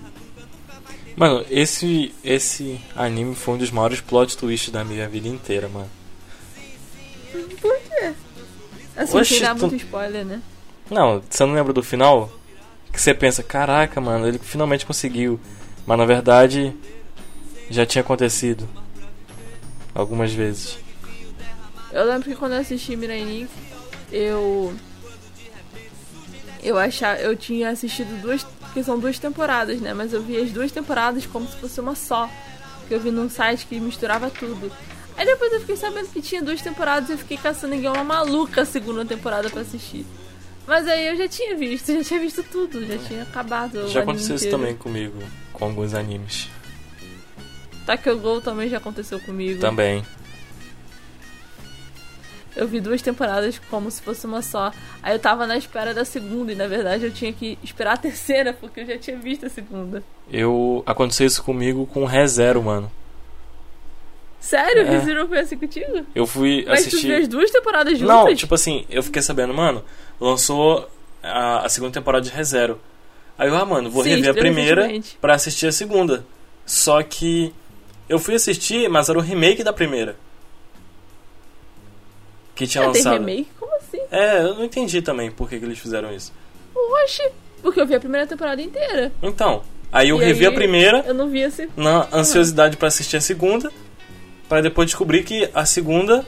Mano, 1.16 1.44
esse, 1.50 2.14
esse 2.24 2.80
anime 2.96 3.34
foi 3.36 3.56
um 3.56 3.58
dos 3.58 3.72
maiores 3.72 4.02
plot 4.02 4.38
twists 4.38 4.70
da 4.72 4.84
minha 4.84 5.08
vida 5.10 5.28
inteira, 5.28 5.68
mano. 5.68 5.90
Por 7.62 7.78
quê? 7.80 8.14
Assim, 8.96 9.24
sem 9.24 9.42
dar 9.42 9.56
tu- 9.56 9.62
muito 9.68 9.76
spoiler, 9.78 10.26
né? 10.26 10.42
Não, 10.90 11.22
você 11.30 11.46
não 11.46 11.54
lembra 11.54 11.74
do 11.74 11.84
final? 11.84 12.32
Que 12.92 13.02
você 13.02 13.14
pensa, 13.14 13.44
caraca, 13.44 14.00
mano, 14.00 14.28
ele 14.28 14.40
finalmente 14.40 14.86
conseguiu. 14.86 15.40
Mas 15.88 15.98
na 15.98 16.06
verdade, 16.06 16.76
já 17.70 17.86
tinha 17.86 18.02
acontecido. 18.02 18.68
Algumas 19.96 20.34
vezes. 20.34 20.78
Eu 21.92 22.06
lembro 22.06 22.30
que 22.30 22.36
quando 22.36 22.52
eu 22.52 22.60
assisti 22.60 22.96
Mirai 22.96 23.24
Nikki, 23.24 23.50
eu. 24.12 24.74
Eu 26.62 26.78
achava. 26.78 27.20
Eu 27.20 27.36
tinha 27.36 27.70
assistido 27.70 28.22
duas. 28.22 28.44
Porque 28.44 28.84
são 28.84 29.00
duas 29.00 29.18
temporadas, 29.18 29.80
né? 29.80 29.94
Mas 29.94 30.12
eu 30.12 30.22
vi 30.22 30.38
as 30.38 30.52
duas 30.52 30.72
temporadas 30.72 31.26
como 31.26 31.48
se 31.48 31.56
fosse 31.56 31.80
uma 31.80 31.96
só. 31.96 32.30
Que 32.88 32.94
eu 32.94 33.00
vi 33.00 33.10
num 33.10 33.30
site 33.30 33.66
que 33.66 33.80
misturava 33.80 34.30
tudo. 34.30 34.70
Aí 35.16 35.26
depois 35.26 35.52
eu 35.54 35.62
fiquei 35.62 35.78
sabendo 35.78 36.10
que 36.10 36.22
tinha 36.22 36.44
duas 36.44 36.62
temporadas 36.62 37.10
e 37.10 37.14
eu 37.14 37.18
fiquei 37.18 37.38
caçando 37.38 37.74
igual 37.74 37.96
uma 37.96 38.04
maluca 38.04 38.62
a 38.62 38.66
segunda 38.66 39.04
temporada 39.04 39.50
pra 39.50 39.62
assistir. 39.62 40.06
Mas 40.68 40.86
aí 40.86 41.08
eu 41.08 41.16
já 41.16 41.28
tinha 41.28 41.56
visto, 41.56 41.92
já 41.92 42.04
tinha 42.04 42.20
visto 42.20 42.44
tudo, 42.44 42.86
já 42.86 42.98
tinha 42.98 43.24
acabado. 43.24 43.88
Já 43.88 44.02
aconteceu 44.02 44.36
isso 44.36 44.50
também 44.52 44.76
comigo, 44.76 45.16
com 45.58 45.66
alguns 45.66 45.94
animes. 45.94 46.50
Tokyo 47.86 48.18
Ghoul 48.20 48.42
também 48.42 48.70
já 48.70 48.78
aconteceu 48.78 49.20
comigo. 49.20 49.60
Também. 49.60 50.04
Eu 52.56 52.68
vi 52.68 52.82
duas 52.82 53.02
temporadas 53.02 53.60
como 53.70 53.90
se 53.92 54.02
fosse 54.02 54.26
uma 54.26 54.42
só. 54.42 54.72
Aí 55.02 55.14
eu 55.14 55.20
tava 55.20 55.46
na 55.46 55.58
espera 55.58 55.94
da 55.94 56.04
segunda 56.04 56.52
e 56.52 56.56
na 56.56 56.68
verdade 56.68 57.06
eu 57.06 57.12
tinha 57.12 57.32
que 57.32 57.58
esperar 57.64 57.94
a 57.94 57.98
terceira 57.98 58.52
porque 58.52 58.82
eu 58.82 58.86
já 58.86 58.98
tinha 58.98 59.18
visto 59.18 59.46
a 59.46 59.50
segunda. 59.50 60.04
Eu. 60.32 60.84
Aconteceu 60.86 61.28
isso 61.28 61.44
comigo 61.44 61.86
com 61.86 62.04
ReZero, 62.06 62.62
mano. 62.64 62.92
Sério? 64.40 64.84
É. 64.88 64.96
É. 64.96 65.00
Zero 65.02 65.28
foi 65.28 65.40
assim 65.40 65.58
contigo? 65.58 66.06
Eu 66.16 66.26
fui 66.26 66.66
Mas 66.68 66.82
tu 66.82 66.88
assistir. 66.88 67.08
viu 67.08 67.18
as 67.18 67.28
duas 67.28 67.52
temporadas 67.52 67.98
juntas? 67.98 68.16
Não, 68.16 68.36
tipo 68.36 68.56
assim, 68.56 68.86
eu 68.90 69.04
fiquei 69.04 69.22
sabendo, 69.22 69.54
mano, 69.54 69.84
lançou 70.20 70.90
a, 71.22 71.66
a 71.66 71.70
segunda 71.70 71.94
temporada 71.94 72.24
de 72.24 72.32
ReZero. 72.32 72.80
Aí 73.38 73.48
eu, 73.50 73.56
ah, 73.56 73.66
mano, 73.66 73.90
vou 73.90 74.04
Sim, 74.04 74.10
rever 74.16 74.32
a 74.32 74.34
primeira 74.34 74.90
pra 75.22 75.36
assistir 75.36 75.68
a 75.68 75.72
segunda. 75.72 76.26
Só 76.66 77.02
que 77.04 77.54
eu 78.10 78.18
fui 78.20 78.36
assistir, 78.36 78.90
mas 78.90 79.10
era 79.10 79.18
o 79.18 79.22
remake 79.22 79.64
da 79.64 79.72
primeira. 79.72 80.16
Que 82.56 82.66
tinha 82.66 82.84
Ah, 82.88 82.92
tem 82.92 83.04
lançado. 83.04 83.20
remake? 83.20 83.48
Como 83.60 83.76
assim? 83.76 84.00
É, 84.12 84.42
eu 84.42 84.56
não 84.56 84.64
entendi 84.64 85.02
também 85.02 85.30
por 85.32 85.48
que, 85.48 85.60
que 85.60 85.66
eles 85.66 85.78
fizeram 85.78 86.14
isso. 86.14 86.34
Oxi! 86.76 87.30
Porque 87.62 87.80
eu 87.80 87.86
vi 87.88 87.96
a 87.96 88.00
primeira 88.00 88.26
temporada 88.26 88.62
inteira. 88.62 89.12
Então, 89.22 89.62
aí 89.92 90.10
eu 90.10 90.22
E 90.22 90.26
revi 90.26 90.46
aí, 90.46 90.52
a 90.52 90.56
primeira 90.56 91.04
Eu 91.08 91.14
não 91.14 91.30
vi 91.30 91.42
esse. 91.42 91.70
na 91.76 92.08
ansiosidade 92.12 92.78
pra 92.78 92.88
assistir 92.88 93.18
a 93.18 93.22
segunda, 93.22 93.72
pra 94.50 94.62
depois 94.62 94.88
descobrir 94.88 95.24
que 95.24 95.50
a 95.54 95.66
segunda 95.66 96.26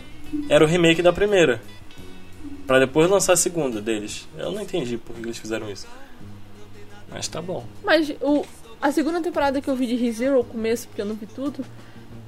era 0.48 0.64
o 0.64 0.68
remake 0.68 1.02
da 1.02 1.12
primeira. 1.14 1.62
Pra 2.68 2.78
depois 2.80 3.10
lançar 3.10 3.34
a 3.34 3.38
segunda 3.38 3.82
deles. 3.82 4.28
Eu 4.38 4.52
não 4.52 4.62
entendi 4.62 4.98
por 4.98 5.16
que 5.16 5.22
eles 5.24 5.38
fizeram 5.40 5.70
isso. 5.72 5.88
Mas 7.12 7.28
tá 7.28 7.42
bom. 7.42 7.64
Mas 7.84 8.10
o, 8.22 8.46
a 8.82 8.92
segunda 8.92 9.22
temporada 9.22 9.62
que 9.62 9.68
eu 9.70 9.76
vi 9.76 9.88
de 9.88 9.96
ReZero, 9.96 10.40
o 10.40 10.44
começo, 10.44 10.88
porque 10.88 11.02
eu 11.02 11.06
não 11.06 11.16
vi 11.16 11.26
tudo, 11.26 11.66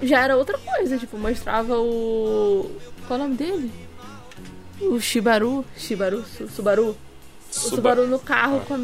já 0.02 0.22
era 0.22 0.36
outra 0.38 0.58
coisa. 0.58 0.98
Tipo, 0.98 1.18
mostrava 1.18 1.78
o. 1.80 2.70
Qual 3.08 3.20
é 3.20 3.24
o 3.24 3.26
nome 3.26 3.36
dele? 3.38 3.72
O 4.82 5.00
Shibaru. 5.00 5.64
Shibaru? 5.78 6.24
Su- 6.26 6.48
Subaru. 6.50 6.90
O 6.90 6.96
Suba- 7.54 7.76
Subaru 7.76 8.08
no 8.08 8.18
carro 8.20 8.62
Ah. 8.64 8.66
com 8.68 8.74
a, 8.76 8.78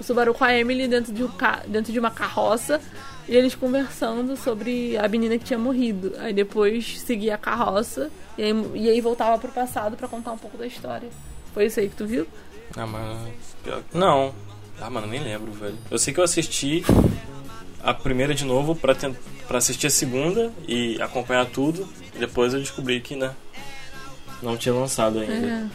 o 0.00 0.02
Subaru 0.04 0.32
com 0.32 0.44
a 0.44 0.54
Emily 0.56 0.88
dentro 0.88 1.12
de, 1.12 1.22
um 1.24 1.28
ca, 1.28 1.62
dentro 1.66 1.92
de 1.92 1.98
uma 1.98 2.10
carroça 2.10 2.80
e 3.28 3.34
eles 3.36 3.54
conversando 3.54 4.36
sobre 4.36 4.96
a 4.96 5.06
menina 5.08 5.36
que 5.36 5.44
tinha 5.44 5.58
morrido. 5.58 6.14
Aí 6.18 6.32
depois 6.32 6.98
seguia 7.00 7.34
a 7.34 7.38
carroça 7.38 8.10
e 8.38 8.42
aí, 8.44 8.70
e 8.74 8.88
aí 8.88 9.00
voltava 9.02 9.36
pro 9.38 9.50
passado 9.50 9.96
pra 9.96 10.08
contar 10.08 10.32
um 10.32 10.38
pouco 10.38 10.56
da 10.56 10.66
história. 10.66 11.08
Foi 11.52 11.66
isso 11.66 11.78
aí 11.80 11.88
que 11.90 11.96
tu 11.96 12.06
viu? 12.06 12.26
Ah, 12.76 12.86
pior- 13.62 13.82
Não. 13.92 14.32
Ah, 14.80 14.90
mano, 14.90 15.06
nem 15.06 15.22
lembro, 15.22 15.52
velho. 15.52 15.76
Eu 15.90 15.98
sei 15.98 16.14
que 16.14 16.20
eu 16.20 16.24
assisti 16.24 16.84
a 17.82 17.92
primeira 17.92 18.34
de 18.34 18.44
novo 18.44 18.74
pra, 18.76 18.94
tent... 18.94 19.16
pra 19.46 19.58
assistir 19.58 19.86
a 19.86 19.90
segunda 19.90 20.52
e 20.66 21.00
acompanhar 21.02 21.46
tudo. 21.46 21.88
E 22.14 22.18
depois 22.18 22.54
eu 22.54 22.60
descobri 22.60 23.00
que, 23.00 23.16
né? 23.16 23.34
Não 24.42 24.56
tinha 24.56 24.74
lançado 24.74 25.18
ainda. 25.18 25.46
É. 25.46 25.68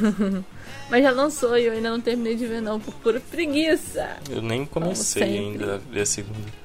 Mas 0.90 1.02
já 1.02 1.10
lançou 1.10 1.56
e 1.56 1.64
eu 1.64 1.72
ainda 1.72 1.90
não 1.90 2.00
terminei 2.00 2.34
de 2.34 2.46
ver 2.46 2.60
não, 2.60 2.78
por 2.78 2.92
pura 2.94 3.20
preguiça. 3.20 4.18
Eu 4.28 4.42
nem 4.42 4.66
comecei 4.66 5.22
ainda 5.22 5.76
a 5.76 5.78
ver 5.78 6.02
a 6.02 6.06
segunda. 6.06 6.62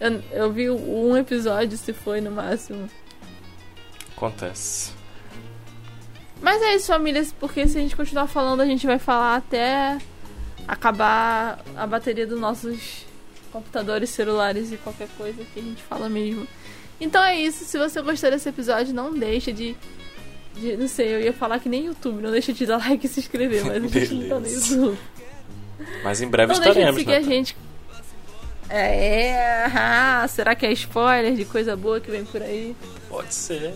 Eu, 0.00 0.22
eu 0.30 0.52
vi 0.52 0.70
um 0.70 1.16
episódio, 1.16 1.76
se 1.76 1.92
foi 1.92 2.20
no 2.20 2.30
máximo. 2.30 2.88
Acontece. 4.16 4.92
Mas 6.40 6.62
é 6.62 6.74
isso, 6.76 6.86
família, 6.86 7.26
porque 7.40 7.66
se 7.66 7.76
a 7.78 7.80
gente 7.80 7.96
continuar 7.96 8.26
falando, 8.28 8.60
a 8.60 8.66
gente 8.66 8.86
vai 8.86 8.98
falar 8.98 9.36
até 9.36 9.98
acabar 10.66 11.58
a 11.76 11.86
bateria 11.86 12.26
dos 12.26 12.38
nossos 12.40 13.04
computadores, 13.50 14.10
celulares 14.10 14.70
e 14.72 14.76
qualquer 14.76 15.08
coisa 15.16 15.42
que 15.52 15.58
a 15.58 15.62
gente 15.62 15.82
fala 15.82 16.08
mesmo. 16.08 16.46
Então 17.00 17.22
é 17.22 17.38
isso, 17.40 17.64
se 17.64 17.78
você 17.78 18.00
gostou 18.02 18.30
desse 18.30 18.48
episódio, 18.48 18.92
não 18.94 19.12
deixa 19.12 19.52
de, 19.52 19.74
de- 20.54 20.76
Não 20.76 20.88
sei, 20.88 21.14
eu 21.14 21.20
ia 21.20 21.32
falar 21.32 21.58
que 21.58 21.68
nem 21.68 21.86
YouTube, 21.86 22.20
não 22.22 22.30
deixa 22.30 22.52
de 22.52 22.66
dar 22.66 22.78
like 22.86 23.06
e 23.06 23.08
se 23.08 23.20
inscrever, 23.20 23.64
mas 23.64 23.76
a 23.84 23.88
gente 23.88 24.14
não 24.14 24.28
tá 24.28 24.40
no. 24.40 24.46
YouTube. 24.48 24.98
Mas 26.04 26.20
em 26.20 26.28
breve 26.28 26.52
Não 26.52 26.60
deixa 26.60 26.74
de 26.74 26.80
estaremos, 26.80 27.00
seguir 27.00 27.10
né? 27.12 27.16
a 27.18 27.22
gente. 27.22 27.56
É, 28.70 29.64
ah, 29.74 30.26
será 30.28 30.54
que 30.54 30.66
é 30.66 30.72
spoiler 30.72 31.34
de 31.34 31.44
coisa 31.44 31.74
boa 31.76 32.00
que 32.00 32.10
vem 32.10 32.24
por 32.24 32.42
aí? 32.42 32.76
Pode 33.08 33.32
ser. 33.32 33.74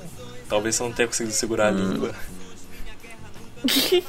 Talvez 0.48 0.75
você 0.77 0.83
não 0.83 0.92
tenha 0.92 1.09
conseguido 1.09 1.35
segurar 1.35 1.72
Hum. 1.72 1.77
a 1.77 1.81
língua. 1.94 2.14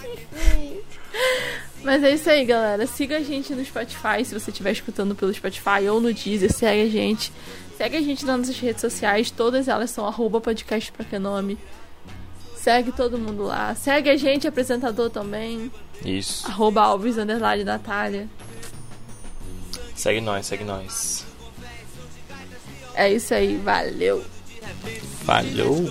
Mas 1.84 2.04
é 2.04 2.14
isso 2.14 2.30
aí, 2.30 2.46
galera. 2.46 2.88
Siga 2.88 3.18
a 3.18 3.22
gente 3.22 3.54
no 3.54 3.64
Spotify, 3.64 4.24
se 4.24 4.34
você 4.34 4.52
estiver 4.52 4.72
escutando 4.72 5.14
pelo 5.14 5.34
Spotify 5.34 5.88
ou 5.92 6.00
no 6.00 6.14
Deezer, 6.14 6.52
segue 6.52 6.82
a 6.82 6.90
gente. 6.90 7.32
Segue 7.78 7.98
a 7.98 8.02
gente 8.02 8.26
nas 8.26 8.40
nossas 8.40 8.58
redes 8.58 8.82
sociais, 8.82 9.30
todas 9.30 9.68
elas 9.68 9.90
são 9.90 10.08
arroba 10.08 10.40
podcast 10.40 10.92
pra 10.92 11.04
que 11.04 11.20
nome. 11.20 11.58
Segue 12.56 12.94
todo 12.94 13.18
mundo 13.18 13.44
lá. 13.44 13.76
Segue 13.76 14.10
a 14.10 14.16
gente, 14.16 14.48
apresentador 14.48 15.10
também. 15.10 15.70
Isso. 16.06 16.48
Arroba 16.48 16.82
Alves 16.82 17.18
Underline 17.18 17.66
Natália. 17.66 18.30
Segue 19.94 20.22
nós, 20.22 20.46
segue 20.46 20.64
nós. 20.64 21.26
É 22.96 23.12
isso 23.12 23.34
aí, 23.34 23.58
valeu. 23.58 24.24
Falhou. 25.26 25.84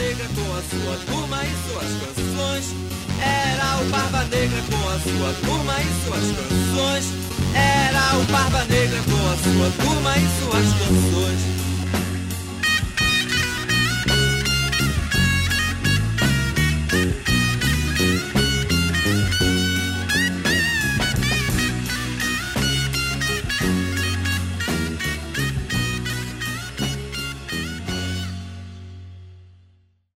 Negra 0.00 0.26
com 0.34 0.56
a 0.56 0.62
sua 0.62 0.96
turma 1.04 1.44
e 1.44 1.68
suas 1.68 2.16
canções. 2.16 2.74
Era 3.20 3.82
o 3.82 3.84
Barba 3.90 4.24
Negra 4.24 4.62
com 4.70 4.88
a 4.88 4.98
sua 4.98 5.34
turma 5.44 5.74
e 5.78 6.04
suas 6.04 6.24
canções. 6.38 7.12
Era 7.54 8.16
o 8.16 8.24
Barba 8.32 8.64
Negra 8.64 8.98
com 9.02 9.28
a 9.28 9.36
sua 9.36 9.84
turma 9.84 10.16
e 10.16 10.26
suas 10.40 10.72
canções. 10.72 11.69